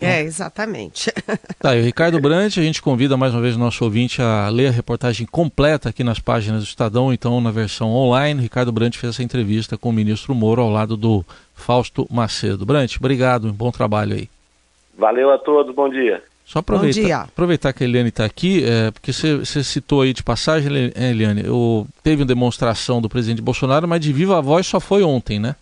É, 0.00 0.22
exatamente. 0.22 1.12
Tá, 1.58 1.74
e 1.74 1.80
o 1.80 1.84
Ricardo 1.84 2.20
Brandt, 2.20 2.60
a 2.60 2.62
gente 2.62 2.82
convida 2.82 3.16
mais 3.16 3.32
uma 3.32 3.40
vez 3.40 3.56
o 3.56 3.58
nosso 3.58 3.82
ouvinte 3.82 4.20
a 4.22 4.48
ler 4.48 4.68
a 4.68 4.70
reportagem 4.70 5.26
completa 5.26 5.88
aqui 5.88 6.04
nas 6.04 6.20
páginas 6.20 6.62
do 6.62 6.66
Estadão, 6.66 7.12
então 7.12 7.40
na 7.40 7.50
versão 7.50 7.88
online. 7.88 8.42
Ricardo 8.42 8.70
Brandt 8.70 8.98
fez 8.98 9.14
essa 9.14 9.22
entrevista 9.22 9.76
com 9.76 9.88
o 9.88 9.92
ministro 9.92 10.34
Moro 10.34 10.62
ao 10.62 10.70
lado 10.70 10.96
do 10.96 11.24
Fausto 11.54 12.06
Macedo. 12.10 12.64
Brandt, 12.64 12.98
obrigado, 12.98 13.48
um 13.48 13.52
bom 13.52 13.72
trabalho 13.72 14.14
aí. 14.14 14.28
Valeu 14.96 15.32
a 15.32 15.38
todos, 15.38 15.74
bom 15.74 15.88
dia. 15.88 16.22
Só 16.44 16.60
aproveitar, 16.60 17.22
aproveitar 17.22 17.72
que 17.72 17.82
a 17.82 17.86
Eliane 17.86 18.10
está 18.10 18.24
aqui, 18.24 18.62
é, 18.64 18.92
porque 18.92 19.12
você 19.12 19.64
citou 19.64 20.02
aí 20.02 20.12
de 20.12 20.22
passagem, 20.22 20.92
Eliane, 20.94 21.48
o, 21.48 21.84
teve 22.04 22.22
uma 22.22 22.28
demonstração 22.28 23.02
do 23.02 23.08
presidente 23.08 23.42
Bolsonaro, 23.42 23.88
mas 23.88 24.00
de 24.00 24.12
viva 24.12 24.40
voz 24.40 24.66
só 24.66 24.78
foi 24.78 25.02
ontem, 25.02 25.40
né? 25.40 25.56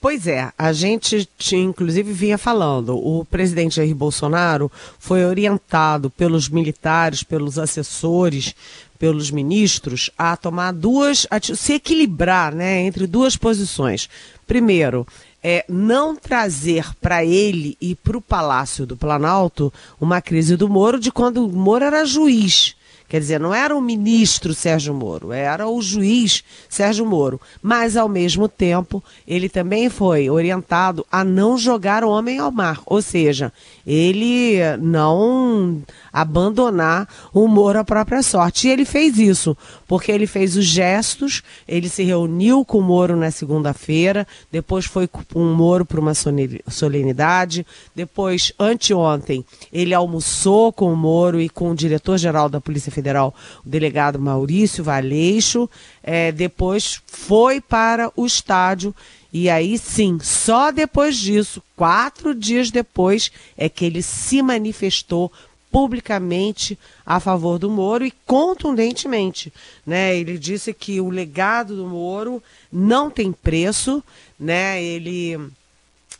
Pois 0.00 0.26
é, 0.26 0.50
a 0.56 0.72
gente 0.72 1.28
tinha, 1.36 1.62
inclusive 1.62 2.10
vinha 2.10 2.38
falando, 2.38 2.96
o 2.96 3.22
presidente 3.22 3.76
Jair 3.76 3.94
Bolsonaro 3.94 4.72
foi 4.98 5.26
orientado 5.26 6.08
pelos 6.08 6.48
militares, 6.48 7.22
pelos 7.22 7.58
assessores, 7.58 8.54
pelos 8.98 9.30
ministros 9.30 10.10
a 10.16 10.38
tomar 10.38 10.72
duas, 10.72 11.26
a 11.30 11.38
se 11.38 11.74
equilibrar, 11.74 12.54
né, 12.54 12.80
entre 12.80 13.06
duas 13.06 13.36
posições. 13.36 14.08
Primeiro, 14.46 15.06
é 15.42 15.66
não 15.68 16.16
trazer 16.16 16.94
para 16.98 17.22
ele 17.22 17.76
e 17.78 17.94
para 17.94 18.16
o 18.16 18.22
Palácio 18.22 18.86
do 18.86 18.96
Planalto 18.96 19.70
uma 20.00 20.22
crise 20.22 20.56
do 20.56 20.66
Moro 20.66 20.98
de 20.98 21.12
quando 21.12 21.46
o 21.46 21.52
Moro 21.52 21.84
era 21.84 22.06
juiz. 22.06 22.74
Quer 23.10 23.18
dizer, 23.18 23.40
não 23.40 23.52
era 23.52 23.76
o 23.76 23.80
ministro 23.80 24.54
Sérgio 24.54 24.94
Moro, 24.94 25.32
era 25.32 25.66
o 25.66 25.82
juiz 25.82 26.44
Sérgio 26.68 27.04
Moro. 27.04 27.40
Mas, 27.60 27.96
ao 27.96 28.08
mesmo 28.08 28.48
tempo, 28.48 29.02
ele 29.26 29.48
também 29.48 29.90
foi 29.90 30.30
orientado 30.30 31.04
a 31.10 31.24
não 31.24 31.58
jogar 31.58 32.04
o 32.04 32.08
homem 32.08 32.38
ao 32.38 32.52
mar. 32.52 32.80
Ou 32.86 33.02
seja, 33.02 33.52
ele 33.84 34.58
não 34.80 35.82
abandonar 36.12 37.08
o 37.34 37.48
Moro 37.48 37.80
à 37.80 37.84
própria 37.84 38.22
sorte. 38.22 38.68
E 38.68 38.70
ele 38.70 38.84
fez 38.84 39.18
isso, 39.18 39.56
porque 39.88 40.12
ele 40.12 40.28
fez 40.28 40.56
os 40.56 40.64
gestos, 40.64 41.42
ele 41.66 41.88
se 41.88 42.04
reuniu 42.04 42.64
com 42.64 42.78
o 42.78 42.82
Moro 42.82 43.16
na 43.16 43.32
segunda-feira, 43.32 44.24
depois 44.52 44.84
foi 44.84 45.08
com 45.08 45.24
o 45.34 45.52
Moro 45.52 45.84
para 45.84 45.98
uma 45.98 46.14
solenidade, 46.14 47.66
depois, 47.92 48.52
anteontem, 48.56 49.44
ele 49.72 49.94
almoçou 49.94 50.72
com 50.72 50.92
o 50.92 50.96
Moro 50.96 51.40
e 51.40 51.48
com 51.48 51.72
o 51.72 51.74
diretor-geral 51.74 52.48
da 52.48 52.60
Polícia 52.60 52.92
Federal, 52.92 52.99
o 53.00 53.32
delegado 53.64 54.18
Maurício 54.18 54.84
Valeixo, 54.84 55.68
é, 56.02 56.30
depois 56.32 57.00
foi 57.06 57.60
para 57.60 58.12
o 58.16 58.26
estádio 58.26 58.94
e 59.32 59.48
aí 59.48 59.78
sim, 59.78 60.18
só 60.20 60.72
depois 60.72 61.16
disso, 61.16 61.62
quatro 61.76 62.34
dias 62.34 62.70
depois, 62.70 63.30
é 63.56 63.68
que 63.68 63.84
ele 63.84 64.02
se 64.02 64.42
manifestou 64.42 65.30
publicamente 65.70 66.76
a 67.06 67.20
favor 67.20 67.56
do 67.56 67.70
Moro 67.70 68.04
e 68.04 68.12
contundentemente, 68.26 69.52
né? 69.86 70.16
Ele 70.16 70.36
disse 70.36 70.74
que 70.74 71.00
o 71.00 71.08
legado 71.08 71.76
do 71.76 71.86
Moro 71.86 72.42
não 72.72 73.08
tem 73.08 73.30
preço, 73.30 74.02
né? 74.38 74.82
Ele 74.82 75.38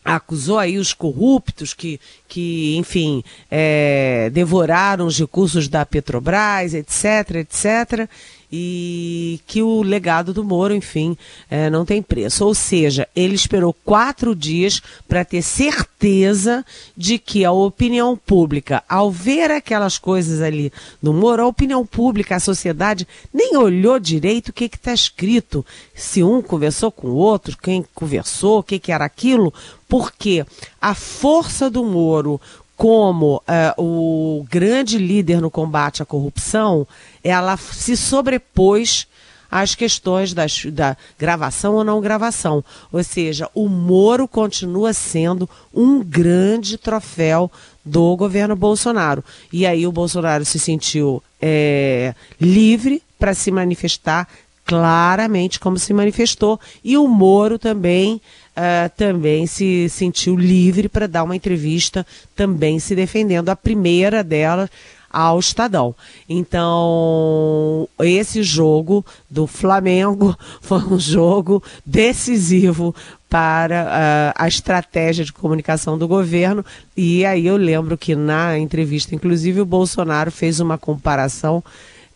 acusou 0.05 0.59
aí 0.59 0.79
os 0.79 0.93
corruptos 0.93 1.75
que, 1.75 2.01
que 2.27 2.77
enfim, 2.77 3.23
é, 3.51 4.31
devoraram 4.33 5.07
os 5.07 5.19
recursos 5.19 5.69
da 5.69 5.85
Petrobras, 5.85 6.75
etc, 6.75 7.37
etc 7.37 8.09
e 8.53 9.41
que 9.47 9.63
o 9.63 9.83
legado 9.83 10.33
do 10.33 10.43
Moro, 10.43 10.75
enfim, 10.75 11.17
é, 11.49 11.71
não 11.71 11.85
tem 11.85 12.03
preço. 12.03 12.45
Ou 12.45 12.55
seja, 12.55 13.07
ele 13.15 13.35
esperou 13.35 13.73
quatro 13.73 14.35
dias 14.35 14.83
para 15.09 15.25
ter 15.25 15.43
certeza 15.43 16.65
de 16.97 17.19
que 17.19 17.45
a 17.45 17.53
opinião 17.53 18.17
pública, 18.17 18.83
ao 18.89 19.11
ver 19.11 19.51
aquelas 19.51 19.99
coisas 19.99 20.41
ali 20.41 20.73
do 21.03 21.13
Moro, 21.13 21.43
a 21.43 21.47
opinião 21.47 21.87
pública, 21.87 22.37
a 22.37 22.41
sociedade, 22.41 23.07
nem 23.33 23.57
olhou 23.57 23.99
direito 23.99 24.49
o 24.49 24.53
que 24.53 24.65
está 24.65 24.93
escrito. 24.93 25.65
Se 25.95 26.23
um 26.23 26.43
conversou 26.43 26.91
com 26.91 27.09
o 27.09 27.15
outro, 27.15 27.57
quem 27.57 27.85
conversou, 27.95 28.59
o 28.59 28.63
que, 28.63 28.79
que 28.79 28.91
era 28.93 29.05
aquilo, 29.05 29.53
porque 29.89 30.45
a 30.81 30.95
força 30.95 31.69
do 31.71 31.85
Moro, 31.85 32.41
como 32.81 33.43
uh, 33.47 33.75
o 33.77 34.47
grande 34.51 34.97
líder 34.97 35.39
no 35.43 35.51
combate 35.51 36.03
à 36.03 36.07
corrupção, 36.07 36.89
ela 37.23 37.55
se 37.59 37.95
sobrepôs 37.95 39.07
às 39.51 39.75
questões 39.75 40.33
das, 40.33 40.65
da 40.65 40.97
gravação 41.19 41.75
ou 41.75 41.85
não 41.85 42.01
gravação. 42.01 42.65
Ou 42.91 43.05
seja, 43.05 43.51
o 43.55 43.69
Moro 43.69 44.27
continua 44.27 44.95
sendo 44.95 45.47
um 45.75 46.03
grande 46.03 46.79
troféu 46.79 47.53
do 47.85 48.17
governo 48.17 48.57
Bolsonaro. 48.57 49.23
E 49.53 49.67
aí 49.67 49.87
o 49.87 49.93
Bolsonaro 49.93 50.47
se 50.47 50.59
sentiu 50.59 51.23
é, 51.39 52.15
livre 52.41 53.03
para 53.19 53.35
se 53.35 53.51
manifestar 53.51 54.27
claramente 54.65 55.61
como 55.61 55.79
se 55.79 55.93
manifestou 55.93 56.59
e 56.83 56.97
o 56.97 57.09
Moro 57.09 57.59
também 57.59 58.23
uh, 58.57 58.91
também 58.97 59.47
se 59.47 59.89
sentiu 59.89 60.37
livre 60.37 60.89
para 60.89 61.07
dar 61.07 61.25
uma 61.25 61.37
entrevista, 61.37 62.07
também 62.35 62.79
se 62.79 62.95
defendendo, 62.95 63.49
a 63.49 63.57
primeira 63.57 64.23
dela 64.23 64.69
ao 65.11 65.41
Estadão. 65.41 65.95
Então, 66.29 67.89
esse 67.99 68.43
jogo 68.43 69.05
do 69.29 69.47
Flamengo 69.47 70.37
foi 70.63 70.79
um 70.85 70.99
jogo 70.99 71.63
decisivo 71.85 72.95
para 73.29 73.85
uh, 73.85 74.33
a 74.37 74.49
estratégia 74.49 75.25
de 75.25 75.33
comunicação 75.33 75.99
do 75.99 76.07
governo. 76.07 76.65
E 76.97 77.25
aí 77.25 77.47
eu 77.47 77.57
lembro 77.57 77.99
que 77.99 78.15
na 78.15 78.59
entrevista, 78.59 79.15
inclusive, 79.15 79.61
o 79.61 79.67
Bolsonaro 79.67 80.31
fez 80.31 80.61
uma 80.61 80.79
comparação 80.79 81.63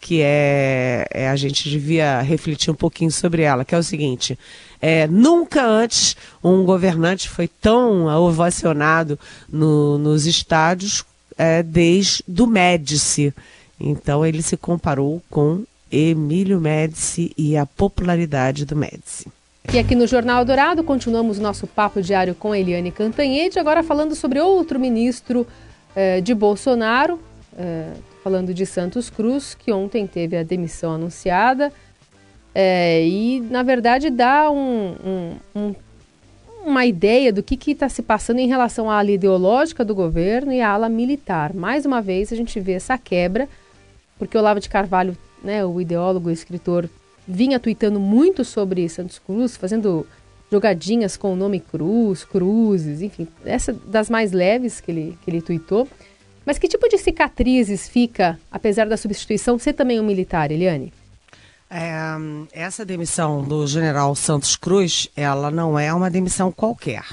que 0.00 0.20
é, 0.20 1.06
é, 1.10 1.30
a 1.30 1.36
gente 1.36 1.70
devia 1.70 2.20
refletir 2.20 2.70
um 2.70 2.74
pouquinho 2.74 3.10
sobre 3.10 3.40
ela, 3.40 3.64
que 3.64 3.74
é 3.74 3.78
o 3.78 3.82
seguinte: 3.82 4.38
é, 4.86 5.06
nunca 5.06 5.64
antes 5.64 6.14
um 6.42 6.62
governante 6.62 7.26
foi 7.26 7.48
tão 7.48 8.04
ovacionado 8.04 9.18
no, 9.50 9.96
nos 9.96 10.26
estádios 10.26 11.02
é, 11.38 11.62
desde 11.62 12.22
do 12.28 12.46
Médici. 12.46 13.32
Então 13.80 14.26
ele 14.26 14.42
se 14.42 14.58
comparou 14.58 15.22
com 15.30 15.64
Emílio 15.90 16.60
Médici 16.60 17.32
e 17.34 17.56
a 17.56 17.64
popularidade 17.64 18.66
do 18.66 18.76
Médici. 18.76 19.26
E 19.72 19.78
aqui 19.78 19.94
no 19.94 20.06
Jornal 20.06 20.44
Dourado 20.44 20.84
continuamos 20.84 21.38
nosso 21.38 21.66
papo 21.66 22.02
diário 22.02 22.34
com 22.34 22.54
Eliane 22.54 22.92
Cantanhede, 22.92 23.58
agora 23.58 23.82
falando 23.82 24.14
sobre 24.14 24.38
outro 24.38 24.78
ministro 24.78 25.46
eh, 25.96 26.20
de 26.20 26.34
Bolsonaro, 26.34 27.18
eh, 27.56 27.94
falando 28.22 28.52
de 28.52 28.66
Santos 28.66 29.08
Cruz, 29.08 29.54
que 29.54 29.72
ontem 29.72 30.06
teve 30.06 30.36
a 30.36 30.42
demissão 30.42 30.92
anunciada. 30.92 31.72
É, 32.54 33.04
e, 33.04 33.40
na 33.40 33.62
verdade, 33.62 34.10
dá 34.10 34.50
um, 34.50 34.94
um, 35.04 35.36
um, 35.56 35.74
uma 36.64 36.86
ideia 36.86 37.32
do 37.32 37.42
que 37.42 37.72
está 37.72 37.88
se 37.88 38.02
passando 38.02 38.38
em 38.38 38.46
relação 38.46 38.88
à 38.88 38.98
ala 38.98 39.10
ideológica 39.10 39.84
do 39.84 39.94
governo 39.94 40.52
e 40.52 40.60
à 40.60 40.70
ala 40.70 40.88
militar. 40.88 41.52
Mais 41.52 41.84
uma 41.84 42.00
vez, 42.00 42.32
a 42.32 42.36
gente 42.36 42.60
vê 42.60 42.72
essa 42.72 42.96
quebra, 42.96 43.48
porque 44.18 44.36
o 44.36 44.40
Olavo 44.40 44.60
de 44.60 44.68
Carvalho, 44.68 45.16
né, 45.42 45.64
o 45.64 45.80
ideólogo 45.80 46.30
e 46.30 46.32
escritor, 46.32 46.88
vinha 47.26 47.58
tweetando 47.58 47.98
muito 47.98 48.44
sobre 48.44 48.88
Santos 48.88 49.18
Cruz, 49.18 49.56
fazendo 49.56 50.06
jogadinhas 50.50 51.16
com 51.16 51.32
o 51.32 51.36
nome 51.36 51.58
Cruz, 51.58 52.22
Cruzes, 52.24 53.02
enfim, 53.02 53.26
essa 53.44 53.72
das 53.72 54.08
mais 54.08 54.30
leves 54.30 54.80
que 54.80 54.90
ele, 54.92 55.18
que 55.24 55.30
ele 55.30 55.42
tweetou. 55.42 55.88
Mas 56.46 56.58
que 56.58 56.68
tipo 56.68 56.88
de 56.88 56.98
cicatrizes 56.98 57.88
fica, 57.88 58.38
apesar 58.52 58.86
da 58.86 58.96
substituição 58.96 59.58
ser 59.58 59.72
também 59.72 59.98
um 59.98 60.04
militar, 60.04 60.52
Eliane? 60.52 60.92
É, 61.76 62.14
essa 62.52 62.84
demissão 62.84 63.42
do 63.42 63.66
general 63.66 64.14
Santos 64.14 64.54
Cruz, 64.54 65.08
ela 65.16 65.50
não 65.50 65.76
é 65.76 65.92
uma 65.92 66.08
demissão 66.08 66.52
qualquer 66.52 67.04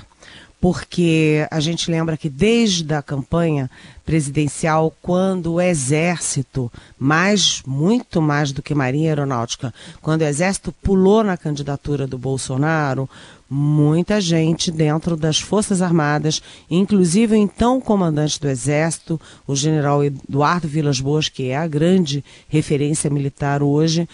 porque 0.62 1.48
a 1.50 1.60
gente 1.60 1.90
lembra 1.90 2.16
que 2.16 2.30
desde 2.30 2.94
a 2.94 3.02
campanha 3.02 3.68
presidencial, 4.06 4.96
quando 5.02 5.54
o 5.54 5.62
Exército, 5.62 6.72
mais, 7.00 7.64
muito 7.66 8.22
mais 8.22 8.52
do 8.52 8.62
que 8.62 8.76
Marinha 8.76 9.10
Aeronáutica, 9.10 9.74
quando 10.02 10.22
o 10.22 10.26
Exército 10.26 10.72
pulou 10.84 11.24
na 11.24 11.36
candidatura 11.36 12.06
do 12.06 12.18
Bolsonaro, 12.18 13.10
muita 13.50 14.22
gente 14.22 14.72
dentro 14.72 15.18
das 15.18 15.40
Forças 15.40 15.82
Armadas, 15.82 16.44
inclusive 16.70 17.34
o 17.34 17.38
então 17.38 17.82
comandante 17.82 18.40
do 18.40 18.48
Exército, 18.48 19.20
o 19.48 19.56
general 19.56 20.04
Eduardo 20.04 20.68
Vilas 20.68 21.00
Boas, 21.00 21.28
que 21.28 21.50
é 21.50 21.58
a 21.58 21.68
grande 21.68 22.24
referência 22.48 23.10
militar 23.10 23.64
hoje, 23.64 24.08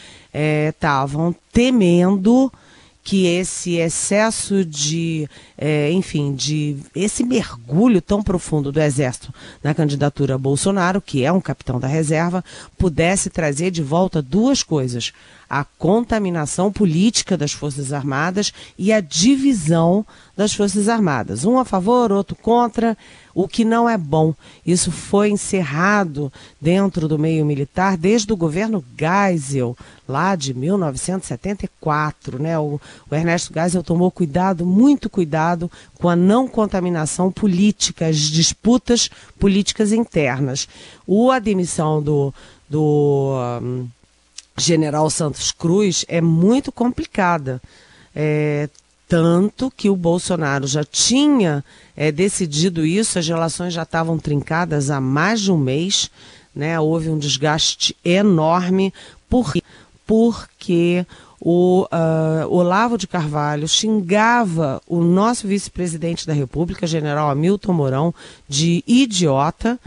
estavam 0.70 1.32
é, 1.32 1.36
temendo 1.52 2.50
que 3.08 3.26
esse 3.26 3.76
excesso 3.76 4.66
de, 4.66 5.30
é, 5.58 5.90
enfim, 5.94 6.36
de 6.36 6.76
esse 6.94 7.24
mergulho 7.24 8.02
tão 8.02 8.22
profundo 8.22 8.70
do 8.70 8.82
Exército 8.82 9.34
na 9.64 9.74
candidatura 9.74 10.38
Bolsonaro, 10.38 11.00
que 11.00 11.24
é 11.24 11.32
um 11.32 11.40
capitão 11.40 11.80
da 11.80 11.88
reserva, 11.88 12.44
pudesse 12.78 13.30
trazer 13.30 13.72
de 13.72 13.82
volta 13.82 14.22
duas 14.22 14.62
coisas: 14.62 15.14
a 15.50 15.64
contaminação 15.64 16.72
política 16.72 17.38
das 17.38 17.52
Forças 17.52 17.94
Armadas 17.94 18.54
e 18.78 18.92
a 18.92 19.00
divisão 19.00 20.06
das 20.36 20.54
Forças 20.54 20.90
Armadas. 20.90 21.46
Um 21.46 21.58
a 21.58 21.66
favor, 21.66 22.12
outro 22.12 22.36
contra, 22.36 22.98
o 23.34 23.48
que 23.48 23.64
não 23.64 23.88
é 23.88 23.98
bom. 23.98 24.34
Isso 24.66 24.92
foi 24.92 25.30
encerrado 25.30 26.34
dentro 26.60 27.08
do 27.08 27.18
meio 27.18 27.46
militar 27.46 27.96
desde 27.96 28.34
o 28.34 28.38
governo 28.38 28.84
Geisel, 28.98 29.78
lá 30.08 30.36
de 30.36 30.54
1974. 30.54 32.42
Né? 32.42 32.58
O, 32.60 32.80
o 33.10 33.16
Ernesto 33.16 33.54
Geisel 33.54 33.84
tomou 33.84 34.12
cuidado, 34.12 34.66
muito 34.66 35.10
cuidado, 35.10 35.72
com 36.00 36.10
a 36.10 36.16
não 36.16 36.48
contaminação 36.48 37.32
política, 37.32 38.08
as 38.08 38.18
disputas 38.18 39.10
políticas 39.40 39.92
internas. 39.92 40.68
O, 41.06 41.32
a 41.32 41.40
demissão 41.40 42.02
do. 42.02 42.34
do 42.70 43.60
um, 43.62 43.88
General 44.58 45.10
Santos 45.10 45.52
Cruz 45.52 46.04
é 46.08 46.20
muito 46.20 46.72
complicada. 46.72 47.62
É, 48.16 48.70
tanto 49.08 49.72
que 49.72 49.90
o 49.90 49.96
Bolsonaro 49.96 50.68
já 50.68 50.84
tinha 50.84 51.64
é, 51.96 52.12
decidido 52.12 52.86
isso, 52.86 53.18
as 53.18 53.28
relações 53.28 53.74
já 53.74 53.84
estavam 53.84 54.18
trincadas 54.18 54.90
há 54.90 55.00
mais 55.00 55.42
de 55.42 55.52
um 55.52 55.58
mês, 55.58 56.12
né? 56.54 56.78
houve 56.80 57.10
um 57.10 57.18
desgaste 57.18 57.96
enorme, 58.04 58.94
por, 59.30 59.54
porque 60.06 61.06
o 61.40 61.84
uh, 61.84 62.48
Olavo 62.50 62.98
de 62.98 63.08
Carvalho 63.08 63.68
xingava 63.68 64.82
o 64.88 65.02
nosso 65.02 65.48
vice-presidente 65.48 66.26
da 66.26 66.34
República, 66.34 66.88
general 66.88 67.30
Hamilton 67.30 67.74
Mourão, 67.74 68.16
de 68.50 68.84
idiota 68.88 69.80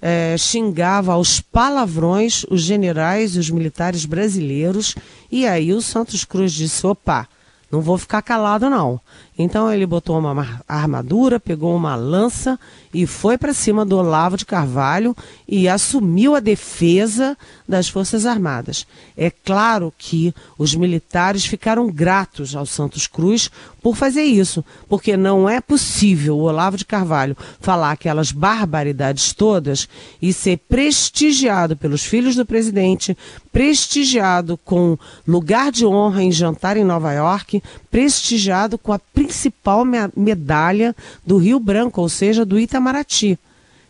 é, 0.00 0.36
xingava 0.38 1.12
aos 1.12 1.40
palavrões 1.40 2.44
os 2.50 2.62
generais 2.62 3.36
e 3.36 3.38
os 3.38 3.50
militares 3.50 4.04
brasileiros. 4.04 4.94
E 5.30 5.46
aí 5.46 5.72
o 5.72 5.82
Santos 5.82 6.24
Cruz 6.24 6.52
disse: 6.52 6.86
opa, 6.86 7.28
não 7.70 7.82
vou 7.82 7.98
ficar 7.98 8.22
calado 8.22 8.70
não. 8.70 8.98
Então 9.38 9.70
ele 9.70 9.86
botou 9.86 10.18
uma 10.18 10.62
armadura, 10.66 11.38
pegou 11.38 11.76
uma 11.76 11.94
lança 11.94 12.58
e 12.94 13.06
foi 13.06 13.36
para 13.36 13.52
cima 13.52 13.84
do 13.84 13.98
Olavo 13.98 14.38
de 14.38 14.46
Carvalho 14.46 15.14
e 15.46 15.68
assumiu 15.68 16.34
a 16.34 16.40
defesa 16.40 17.36
das 17.68 17.88
Forças 17.88 18.24
Armadas. 18.24 18.86
É 19.16 19.30
claro 19.30 19.92
que 19.96 20.34
os 20.56 20.74
militares 20.74 21.44
ficaram 21.44 21.90
gratos 21.90 22.56
ao 22.56 22.64
Santos 22.64 23.06
Cruz 23.06 23.50
por 23.82 23.94
fazer 23.94 24.22
isso, 24.22 24.64
porque 24.88 25.16
não 25.16 25.48
é 25.48 25.60
possível 25.60 26.38
o 26.38 26.42
Olavo 26.42 26.76
de 26.76 26.84
Carvalho 26.84 27.36
falar 27.60 27.92
aquelas 27.92 28.32
barbaridades 28.32 29.32
todas 29.32 29.88
e 30.20 30.32
ser 30.32 30.58
prestigiado 30.68 31.76
pelos 31.76 32.04
filhos 32.04 32.34
do 32.34 32.46
presidente, 32.46 33.16
prestigiado 33.52 34.56
com 34.64 34.96
lugar 35.26 35.70
de 35.70 35.84
honra 35.84 36.22
em 36.22 36.32
jantar 36.32 36.76
em 36.76 36.84
Nova 36.84 37.12
York, 37.12 37.62
prestigiado 37.90 38.78
com 38.78 38.92
a 38.92 38.98
principal 38.98 39.84
medalha 40.16 40.96
do 41.26 41.36
Rio 41.36 41.60
Branco, 41.60 42.00
ou 42.00 42.08
seja, 42.08 42.46
do 42.46 42.58
Itamaraty. 42.58 43.38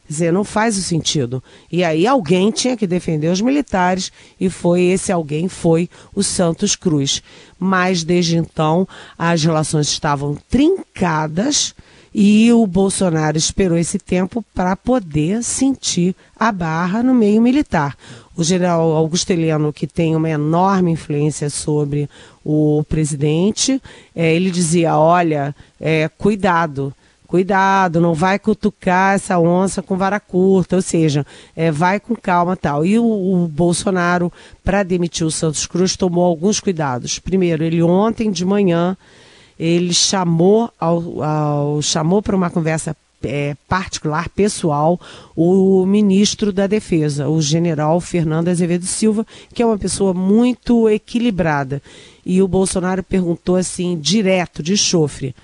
Quer 0.09 0.12
dizer, 0.12 0.33
não 0.33 0.43
faz 0.43 0.79
o 0.79 0.83
sentido. 0.83 1.45
E 1.71 1.85
aí 1.85 2.07
alguém 2.07 2.50
tinha 2.50 2.79
que 2.79 2.87
defender 2.87 3.29
os 3.29 3.43
militares 3.43 4.11
e 4.41 4.49
foi 4.49 4.85
esse 4.85 5.12
alguém 5.12 5.50
foi 5.50 5.91
o 6.15 6.23
Santos 6.23 6.75
Cruz. 6.75 7.23
Mas 7.59 8.03
desde 8.05 8.38
então 8.38 8.88
as 9.19 9.45
relações 9.45 9.88
estavam 9.88 10.35
trincadas 10.49 11.75
e 12.15 12.50
o 12.55 12.67
Bolsonaro 12.67 13.37
esperou 13.37 13.77
esse 13.77 13.99
tempo 13.99 14.43
para 14.55 14.75
poder 14.75 15.45
sentir 15.45 16.17
a 16.35 16.50
barra 16.50 17.03
no 17.03 17.15
meio 17.15 17.43
militar. 17.43 17.95
O 18.35 18.43
general 18.43 18.93
Augusto 18.93 19.31
Heleno, 19.31 19.75
que 19.75 19.87
tem 19.87 20.17
uma 20.17 20.31
enorme 20.31 20.93
influência 20.93 21.50
sobre 21.50 22.09
o 22.43 22.83
presidente, 22.88 23.79
é, 24.17 24.35
ele 24.35 24.50
dizia: 24.50 24.97
olha, 24.97 25.55
é, 25.79 26.09
cuidado, 26.09 26.95
cuidado, 27.28 28.00
não 28.00 28.14
vai 28.14 28.38
cutucar 28.38 29.14
essa 29.14 29.38
onça 29.38 29.82
com 29.82 29.99
vara 29.99 30.18
curta, 30.18 30.76
ou 30.76 30.82
seja, 30.82 31.25
é, 31.54 31.70
vai 31.70 32.00
com 32.00 32.16
calma 32.16 32.56
tal. 32.56 32.85
E 32.85 32.99
o, 32.99 33.04
o 33.04 33.47
Bolsonaro, 33.47 34.32
para 34.64 34.82
demitir 34.82 35.26
o 35.26 35.30
Santos 35.30 35.66
Cruz, 35.66 35.94
tomou 35.94 36.25
alguns 36.25 36.58
cuidados. 36.58 37.18
Primeiro, 37.18 37.62
ele 37.62 37.82
ontem 37.82 38.30
de 38.30 38.44
manhã 38.47 38.97
ele 39.58 39.92
chamou 39.92 40.70
ao, 40.80 41.23
ao 41.23 41.82
chamou 41.82 42.23
para 42.23 42.37
uma 42.37 42.49
conversa 42.49 42.97
é, 43.23 43.56
particular, 43.68 44.28
pessoal, 44.28 44.99
o 45.36 45.84
ministro 45.84 46.52
da 46.52 46.67
Defesa, 46.67 47.28
o 47.28 47.43
general 47.43 48.00
Fernando 48.00 48.49
Azevedo 48.49 48.86
Silva, 48.86 49.26
que 49.52 49.62
é 49.62 49.67
uma 49.67 49.76
pessoa 49.76 50.14
muito 50.14 50.88
equilibrada. 50.88 51.82
E 52.25 52.41
o 52.41 52.49
Bolsonaro 52.49 53.02
perguntou 53.02 53.56
assim, 53.56 53.99
direto, 53.99 54.62
de 54.62 54.76
chofre: 54.76 55.34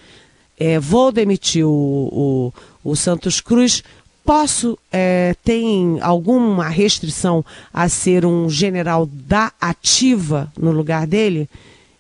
é, 0.59 0.79
vou 0.79 1.11
demitir 1.11 1.67
o, 1.67 2.53
o, 2.85 2.91
o, 2.91 2.97
Santos 2.97 3.41
Cruz. 3.41 3.83
Posso, 4.25 4.79
é, 4.91 5.35
tem 5.45 5.99
alguma 6.01 6.69
restrição 6.69 7.45
a 7.73 7.89
ser 7.89 8.25
um 8.25 8.49
general 8.49 9.07
da 9.07 9.53
ativa 9.61 10.51
no 10.57 10.71
lugar 10.71 11.07
dele? 11.07 11.49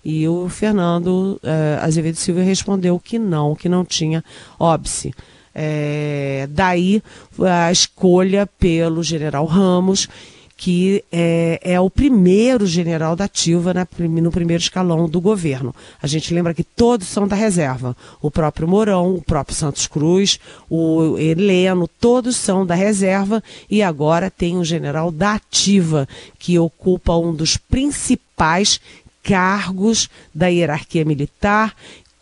E 0.05 0.27
o 0.29 0.49
Fernando 0.49 1.41
é, 1.43 1.79
Azevedo 1.83 2.17
Silva 2.17 2.43
respondeu 2.43 2.99
que 2.99 3.19
não, 3.19 3.55
que 3.55 3.69
não 3.69 3.85
tinha 3.85 4.25
óbice. 4.59 5.13
É, 5.55 6.49
daí 6.51 7.03
a 7.41 7.71
escolha 7.71 8.47
pelo 8.47 9.03
general 9.03 9.47
Ramos, 9.47 10.09
que 10.57 11.05
é, 11.11 11.61
é, 11.63 11.81
o 11.81 11.91
primeiro 11.91 12.67
general 12.67 13.17
da 13.17 13.25
ativa 13.25 13.75
no 13.99 14.31
primeiro 14.31 14.63
escalão 14.63 15.09
do 15.09 15.21
governo. 15.21 15.75
A 16.01 16.07
gente 16.07 16.33
lembra 16.33 16.55
que 16.55 16.63
todos 16.63 17.09
são 17.09 17.27
da 17.27 17.37
reserva. 17.37 17.97
O 18.23 18.31
próprio 18.31 18.69
Mourão, 18.69 19.17
o 19.17 19.23
próprio 19.23 19.57
Santos 19.57 19.87
Cruz, 19.87 20.39
o 20.71 21.19
Heleno, 21.19 21.89
todos 22.01 22.37
são 22.37 22.65
da 22.65 22.75
reserva 22.75 23.43
e 23.69 23.83
agora 23.83 24.31
tem 24.31 24.57
um 24.57 24.65
general 24.65 25.11
da 25.11 25.35
ativa 25.35 26.09
que 26.39 26.59
ocupa 26.59 27.17
um 27.17 27.35
dos 27.35 27.57
principais 27.57 28.81
cargos 29.23 30.09
da 30.35 30.49
hierarquia 30.49 31.05
militar 31.05 31.75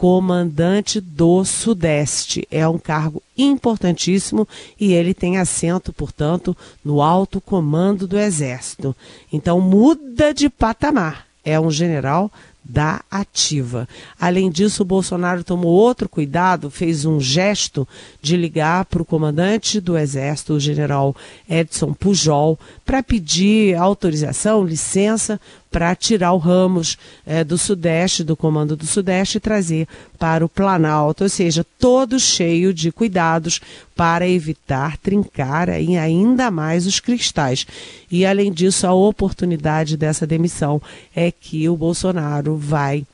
comandante 0.03 1.01
do 1.01 1.45
Sudeste. 1.45 2.45
É 2.51 2.67
um 2.67 2.77
cargo 2.77 3.23
importantíssimo 3.39 4.49
e 4.81 4.93
ele 4.95 5.15
tem 5.15 5.39
assento, 5.39 5.93
portanto, 5.93 6.57
no 6.85 7.01
alto 7.01 7.41
comando 7.41 8.05
do 8.05 8.19
Exército. 8.19 8.97
Então 9.33 9.61
muda 9.61 10.35
de 10.35 10.51
patamar. 10.51 11.29
É 11.45 11.61
um 11.61 11.71
general 11.71 12.33
da 12.65 13.01
ativa. 13.09 13.89
Além 14.19 14.51
disso, 14.51 14.83
o 14.83 14.87
Bolsonaro 14.87 15.45
tomou 15.45 15.71
outro 15.71 16.09
cuidado, 16.09 16.69
fez 16.69 17.05
um 17.05 17.21
gesto 17.21 17.87
de 18.21 18.37
ligar 18.37 18.85
para 18.87 19.03
o 19.03 19.07
comandante 19.07 19.81
do 19.81 19.97
Exército, 19.97 20.55
o 20.55 20.61
general 20.61 21.15
Edson 21.49 21.93
Pujol, 21.93 22.59
para 22.85 23.05
pedir 23.05 23.77
autorização, 23.77 24.65
licença 24.65 25.41
para 25.73 25.95
tirar 25.97 26.33
o 26.33 26.39
Ramos 26.39 26.99
é, 27.27 27.43
do 27.43 27.57
Sudeste, 27.57 28.23
do 28.23 28.37
Comando 28.37 28.77
do 28.77 28.87
Sudeste, 28.87 29.39
e 29.39 29.41
trazer 29.41 29.89
para 30.19 30.45
o 30.45 30.49
Planalto, 30.49 31.25
ou 31.25 31.31
seja, 31.31 31.67
todo 31.79 32.21
cheio 32.21 32.75
de 32.75 32.93
cuidados 32.93 33.59
para 33.97 34.29
evitar 34.29 34.99
trincar 34.99 35.71
ainda 35.71 36.51
mais 36.51 36.87
os 36.87 37.01
cristais. 37.01 37.67
E, 38.11 38.27
além 38.27 38.53
disso, 38.53 38.87
a 38.87 38.93
oportunidade 38.93 39.97
dessa 39.97 40.27
demissão 40.27 40.81
é 41.17 41.33
que 41.33 41.69
o 41.69 41.77
Bolsonaro 41.77 42.57
vai 42.57 43.07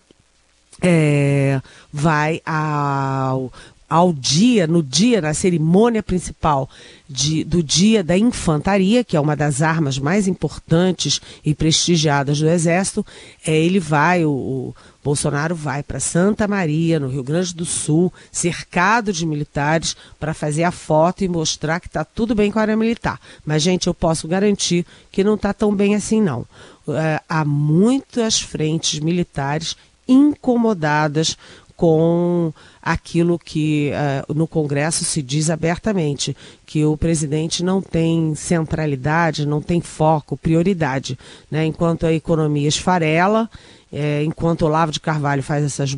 é, 0.83 1.61
vai 1.93 2.41
ao 2.45 3.53
ao 3.89 4.13
dia, 4.13 4.67
no 4.67 4.83
dia, 4.83 5.21
na 5.21 5.33
cerimônia 5.33 6.03
principal 6.03 6.69
de, 7.09 7.43
do 7.43 7.63
Dia 7.63 8.05
da 8.05 8.19
Infantaria, 8.19 9.03
que 9.03 9.17
é 9.17 9.21
uma 9.21 9.35
das 9.35 9.63
armas 9.63 9.99
mais 9.99 10.29
importantes 10.29 11.21
e 11.43 11.55
prestigiadas 11.55 12.39
do 12.39 12.49
Exército, 12.49 13.05
é, 13.47 13.57
ele 13.57 13.81
vai, 13.81 14.27
o, 14.27 14.31
o 14.31 14.75
Bolsonaro 15.03 15.55
vai 15.55 15.83
para 15.83 15.99
Santa 15.99 16.47
Maria, 16.47 17.01
no 17.01 17.09
Rio 17.09 17.23
Grande 17.23 17.55
do 17.55 17.65
Sul, 17.65 18.13
cercado 18.31 19.11
de 19.11 19.25
militares, 19.25 19.97
para 20.21 20.35
fazer 20.35 20.65
a 20.65 20.71
foto 20.71 21.25
e 21.25 21.29
mostrar 21.29 21.81
que 21.81 21.87
está 21.87 22.05
tudo 22.05 22.35
bem 22.35 22.51
com 22.51 22.59
a 22.59 22.63
área 22.63 22.77
militar. 22.77 23.19
Mas, 23.47 23.63
gente, 23.63 23.87
eu 23.87 23.95
posso 23.95 24.29
garantir 24.29 24.85
que 25.11 25.25
não 25.25 25.37
está 25.37 25.55
tão 25.55 25.75
bem 25.75 25.95
assim, 25.95 26.21
não. 26.21 26.45
É, 26.89 27.23
há 27.27 27.43
muitas 27.43 28.39
frentes 28.39 29.01
militares 29.01 29.77
incomodadas 30.07 31.37
com 31.79 32.53
aquilo 32.83 33.39
que 33.39 33.93
uh, 33.93 34.35
no 34.35 34.49
Congresso 34.49 35.05
se 35.05 35.23
diz 35.23 35.49
abertamente, 35.49 36.37
que 36.67 36.85
o 36.85 36.97
presidente 36.97 37.63
não 37.63 37.81
tem 37.81 38.35
centralidade, 38.35 39.47
não 39.47 39.63
tem 39.63 39.81
foco, 39.81 40.37
prioridade. 40.37 41.17
Né? 41.49 41.65
Enquanto 41.65 42.05
a 42.05 42.13
economia 42.13 42.69
esfarela, 42.69 43.49
É, 43.91 44.23
enquanto 44.23 44.67
Olavo 44.67 44.93
de 44.93 45.01
Carvalho 45.01 45.43
faz 45.43 45.65
essas, 45.65 45.97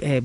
é, 0.00 0.22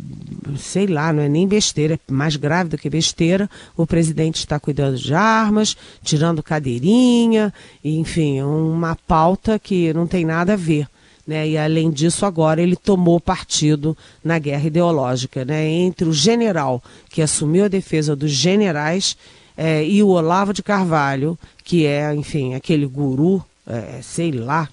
sei 0.59 0.85
lá, 0.85 1.11
não 1.11 1.23
é 1.23 1.27
nem 1.27 1.47
besteira, 1.47 1.95
é 1.95 2.11
mais 2.13 2.35
grave 2.37 2.69
do 2.69 2.77
que 2.77 2.91
besteira, 2.91 3.49
o 3.75 3.87
presidente 3.87 4.35
está 4.35 4.59
cuidando 4.59 4.97
de 4.97 5.11
armas, 5.11 5.75
tirando 6.03 6.43
cadeirinha, 6.43 7.51
enfim, 7.83 8.43
uma 8.43 8.95
pauta 9.07 9.57
que 9.57 9.91
não 9.93 10.05
tem 10.05 10.23
nada 10.25 10.53
a 10.53 10.55
ver. 10.55 10.85
Né? 11.25 11.49
E 11.49 11.57
além 11.57 11.91
disso, 11.91 12.25
agora 12.25 12.61
ele 12.61 12.75
tomou 12.75 13.19
partido 13.19 13.95
na 14.23 14.39
guerra 14.39 14.67
ideológica 14.67 15.45
né? 15.45 15.67
entre 15.67 16.07
o 16.07 16.13
general 16.13 16.83
que 17.09 17.21
assumiu 17.21 17.65
a 17.65 17.67
defesa 17.67 18.15
dos 18.15 18.31
generais 18.31 19.15
é, 19.55 19.85
e 19.85 20.01
o 20.01 20.07
Olavo 20.07 20.53
de 20.53 20.63
Carvalho, 20.63 21.37
que 21.63 21.85
é, 21.85 22.13
enfim, 22.13 22.55
aquele 22.55 22.85
guru, 22.85 23.43
é, 23.67 23.99
sei 24.01 24.31
lá, 24.31 24.67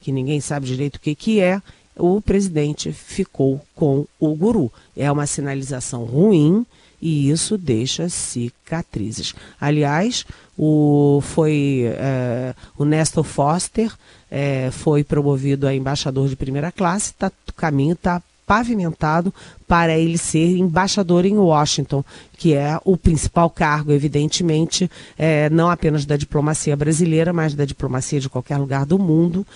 que 0.00 0.10
ninguém 0.10 0.40
sabe 0.40 0.66
direito 0.66 0.96
o 0.96 1.00
que, 1.00 1.14
que 1.14 1.40
é, 1.40 1.60
o 1.96 2.20
presidente 2.20 2.92
ficou 2.92 3.60
com 3.74 4.06
o 4.18 4.34
guru. 4.34 4.72
É 4.96 5.10
uma 5.12 5.26
sinalização 5.26 6.04
ruim 6.04 6.64
e 7.00 7.30
isso 7.30 7.56
deixa 7.56 8.08
cicatrizes. 8.08 9.34
Aliás, 9.60 10.24
o, 10.62 11.22
foi 11.22 11.84
é, 11.86 12.54
o 12.76 12.84
Nestor 12.84 13.24
Foster 13.24 13.90
é, 14.30 14.70
foi 14.70 15.02
promovido 15.02 15.66
a 15.66 15.74
embaixador 15.74 16.28
de 16.28 16.36
primeira 16.36 16.70
classe, 16.70 17.14
tá, 17.14 17.32
o 17.48 17.52
caminho 17.54 17.94
está 17.94 18.22
pavimentado 18.46 19.32
para 19.66 19.96
ele 19.96 20.18
ser 20.18 20.58
embaixador 20.58 21.24
em 21.24 21.38
Washington, 21.38 22.04
que 22.36 22.52
é 22.52 22.78
o 22.84 22.94
principal 22.94 23.48
cargo, 23.48 23.90
evidentemente, 23.90 24.90
é, 25.16 25.48
não 25.48 25.70
apenas 25.70 26.04
da 26.04 26.18
diplomacia 26.18 26.76
brasileira, 26.76 27.32
mas 27.32 27.54
da 27.54 27.64
diplomacia 27.64 28.20
de 28.20 28.28
qualquer 28.28 28.58
lugar 28.58 28.84
do 28.84 28.98
mundo. 28.98 29.46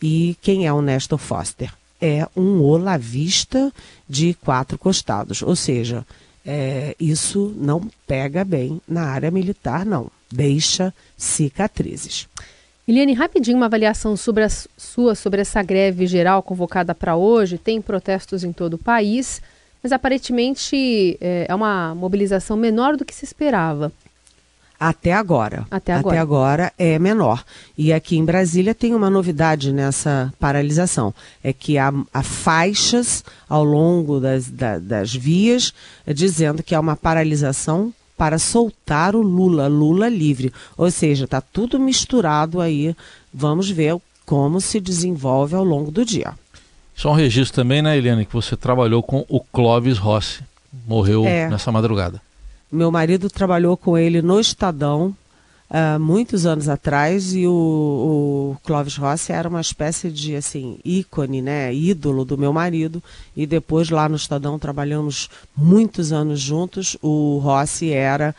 E 0.00 0.34
quem 0.40 0.66
é 0.66 0.72
o 0.72 0.80
Nestor 0.80 1.18
Foster? 1.18 1.74
É 2.00 2.26
um 2.34 2.62
olavista 2.62 3.70
de 4.08 4.32
quatro 4.32 4.78
costados, 4.78 5.42
ou 5.42 5.54
seja, 5.54 6.06
é, 6.46 6.96
isso 6.98 7.54
não 7.58 7.90
pega 8.06 8.44
bem 8.44 8.80
na 8.88 9.02
área 9.02 9.30
militar, 9.30 9.84
não. 9.84 10.10
Deixa 10.34 10.92
cicatrizes. 11.16 12.28
Eliane, 12.86 13.14
rapidinho 13.14 13.56
uma 13.56 13.66
avaliação 13.66 14.16
sobre 14.16 14.42
a 14.42 14.48
sua 14.48 15.14
sobre 15.14 15.40
essa 15.40 15.62
greve 15.62 16.06
geral 16.06 16.42
convocada 16.42 16.94
para 16.94 17.14
hoje. 17.14 17.56
Tem 17.56 17.80
protestos 17.80 18.42
em 18.42 18.52
todo 18.52 18.74
o 18.74 18.78
país, 18.78 19.40
mas 19.82 19.92
aparentemente 19.92 21.16
é, 21.20 21.46
é 21.48 21.54
uma 21.54 21.94
mobilização 21.94 22.56
menor 22.56 22.96
do 22.96 23.04
que 23.04 23.14
se 23.14 23.24
esperava. 23.24 23.92
Até 24.78 25.12
agora. 25.12 25.66
Até 25.70 25.92
agora. 25.92 26.14
Até 26.14 26.18
agora 26.20 26.72
é 26.76 26.98
menor. 26.98 27.44
E 27.78 27.92
aqui 27.92 28.18
em 28.18 28.24
Brasília 28.24 28.74
tem 28.74 28.92
uma 28.92 29.08
novidade 29.08 29.72
nessa 29.72 30.34
paralisação. 30.38 31.14
É 31.42 31.52
que 31.52 31.78
há, 31.78 31.92
há 32.12 32.22
faixas 32.22 33.24
ao 33.48 33.64
longo 33.64 34.18
das, 34.18 34.50
da, 34.50 34.78
das 34.78 35.14
vias 35.14 35.72
dizendo 36.06 36.62
que 36.62 36.74
é 36.74 36.78
uma 36.78 36.96
paralisação 36.96 37.94
para 38.16 38.38
soltar 38.38 39.14
o 39.14 39.22
Lula, 39.22 39.66
Lula 39.68 40.08
livre. 40.08 40.52
Ou 40.76 40.90
seja, 40.90 41.24
está 41.24 41.40
tudo 41.40 41.78
misturado 41.78 42.60
aí. 42.60 42.94
Vamos 43.32 43.70
ver 43.70 43.96
como 44.24 44.60
se 44.60 44.80
desenvolve 44.80 45.54
ao 45.54 45.64
longo 45.64 45.90
do 45.90 46.04
dia. 46.04 46.32
Só 46.94 47.10
um 47.10 47.14
registro 47.14 47.56
também, 47.56 47.82
né, 47.82 47.98
Eliane, 47.98 48.24
que 48.24 48.32
você 48.32 48.56
trabalhou 48.56 49.02
com 49.02 49.24
o 49.28 49.40
Clóvis 49.40 49.98
Rossi. 49.98 50.42
Morreu 50.86 51.24
é. 51.24 51.48
nessa 51.48 51.72
madrugada. 51.72 52.20
Meu 52.70 52.90
marido 52.90 53.28
trabalhou 53.28 53.76
com 53.76 53.96
ele 53.96 54.22
no 54.22 54.40
Estadão 54.40 55.14
uh, 55.70 55.98
muitos 55.98 56.46
anos 56.46 56.68
atrás 56.68 57.34
e 57.34 57.46
o, 57.46 57.52
o 57.52 58.56
Clóvis 58.64 58.96
Rossi 58.96 59.32
era 59.32 59.48
uma 59.48 59.60
espécie 59.60 60.10
de 60.10 60.36
assim 60.36 60.78
ícone, 60.84 61.42
né, 61.42 61.74
ídolo 61.74 62.24
do 62.24 62.38
meu 62.38 62.52
marido 62.52 63.02
e 63.36 63.46
depois 63.46 63.90
lá 63.90 64.08
no 64.08 64.16
Estadão 64.16 64.58
trabalhamos 64.58 65.28
muitos 65.56 66.12
anos 66.12 66.40
juntos. 66.40 66.96
O 67.02 67.38
Rossi 67.38 67.92
era 67.92 68.34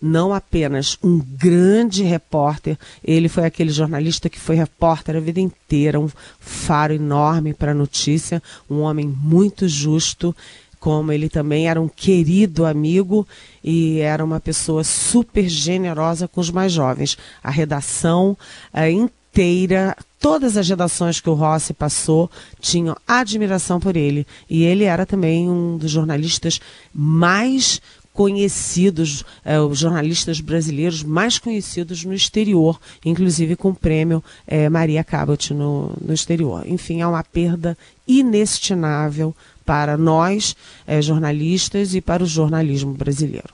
não 0.00 0.32
apenas 0.32 0.98
um 1.02 1.18
grande 1.18 2.02
repórter, 2.02 2.78
ele 3.02 3.28
foi 3.28 3.44
aquele 3.44 3.70
jornalista 3.70 4.28
que 4.28 4.38
foi 4.38 4.54
repórter 4.54 5.16
a 5.16 5.20
vida 5.20 5.40
inteira, 5.40 5.98
um 5.98 6.08
faro 6.38 6.92
enorme 6.92 7.54
para 7.54 7.72
a 7.72 7.74
notícia, 7.74 8.42
um 8.68 8.80
homem 8.80 9.06
muito 9.06 9.66
justo 9.66 10.34
como 10.78 11.12
ele 11.12 11.28
também 11.28 11.68
era 11.68 11.80
um 11.80 11.88
querido 11.88 12.64
amigo 12.64 13.26
e 13.62 14.00
era 14.00 14.24
uma 14.24 14.40
pessoa 14.40 14.84
super 14.84 15.48
generosa 15.48 16.28
com 16.28 16.40
os 16.40 16.50
mais 16.50 16.72
jovens. 16.72 17.16
A 17.42 17.50
redação 17.50 18.36
a 18.72 18.88
inteira, 18.88 19.96
todas 20.20 20.56
as 20.56 20.68
redações 20.68 21.20
que 21.20 21.28
o 21.28 21.34
Rossi 21.34 21.74
passou 21.74 22.30
tinham 22.60 22.96
admiração 23.06 23.78
por 23.78 23.96
ele. 23.96 24.26
E 24.48 24.64
ele 24.64 24.84
era 24.84 25.04
também 25.04 25.48
um 25.50 25.76
dos 25.76 25.90
jornalistas 25.90 26.60
mais 26.94 27.80
conhecidos, 28.16 29.26
é, 29.44 29.60
os 29.60 29.78
jornalistas 29.78 30.40
brasileiros 30.40 31.02
mais 31.02 31.38
conhecidos 31.38 32.02
no 32.02 32.14
exterior, 32.14 32.80
inclusive 33.04 33.54
com 33.56 33.68
o 33.68 33.74
prêmio 33.74 34.24
é, 34.46 34.70
Maria 34.70 35.04
Cabot 35.04 35.52
no, 35.52 35.92
no 36.00 36.14
exterior. 36.14 36.66
Enfim, 36.66 37.02
é 37.02 37.06
uma 37.06 37.22
perda 37.22 37.76
inestimável 38.08 39.36
para 39.66 39.98
nós, 39.98 40.56
é, 40.86 41.02
jornalistas, 41.02 41.94
e 41.94 42.00
para 42.00 42.22
o 42.22 42.26
jornalismo 42.26 42.94
brasileiro. 42.94 43.52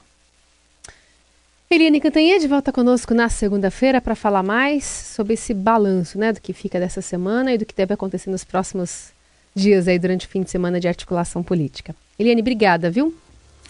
Eliane 1.70 2.02
Cantanhede 2.02 2.46
volta 2.46 2.70
conosco 2.70 3.14
na 3.14 3.30
segunda-feira 3.30 3.98
para 3.98 4.14
falar 4.14 4.42
mais 4.42 4.84
sobre 4.84 5.32
esse 5.32 5.54
balanço 5.54 6.18
né, 6.18 6.30
do 6.30 6.40
que 6.40 6.52
fica 6.52 6.78
dessa 6.78 7.00
semana 7.00 7.54
e 7.54 7.56
do 7.56 7.64
que 7.64 7.74
deve 7.74 7.94
acontecer 7.94 8.28
nos 8.28 8.44
próximos 8.44 9.08
dias 9.54 9.88
aí 9.88 9.98
durante 9.98 10.26
o 10.26 10.28
fim 10.28 10.42
de 10.42 10.50
semana 10.50 10.78
de 10.78 10.86
articulação 10.86 11.42
política. 11.42 11.96
Eliane, 12.18 12.42
obrigada, 12.42 12.90
viu? 12.90 13.14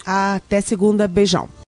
Até 0.05 0.59
segunda, 0.59 1.07
beijão. 1.07 1.47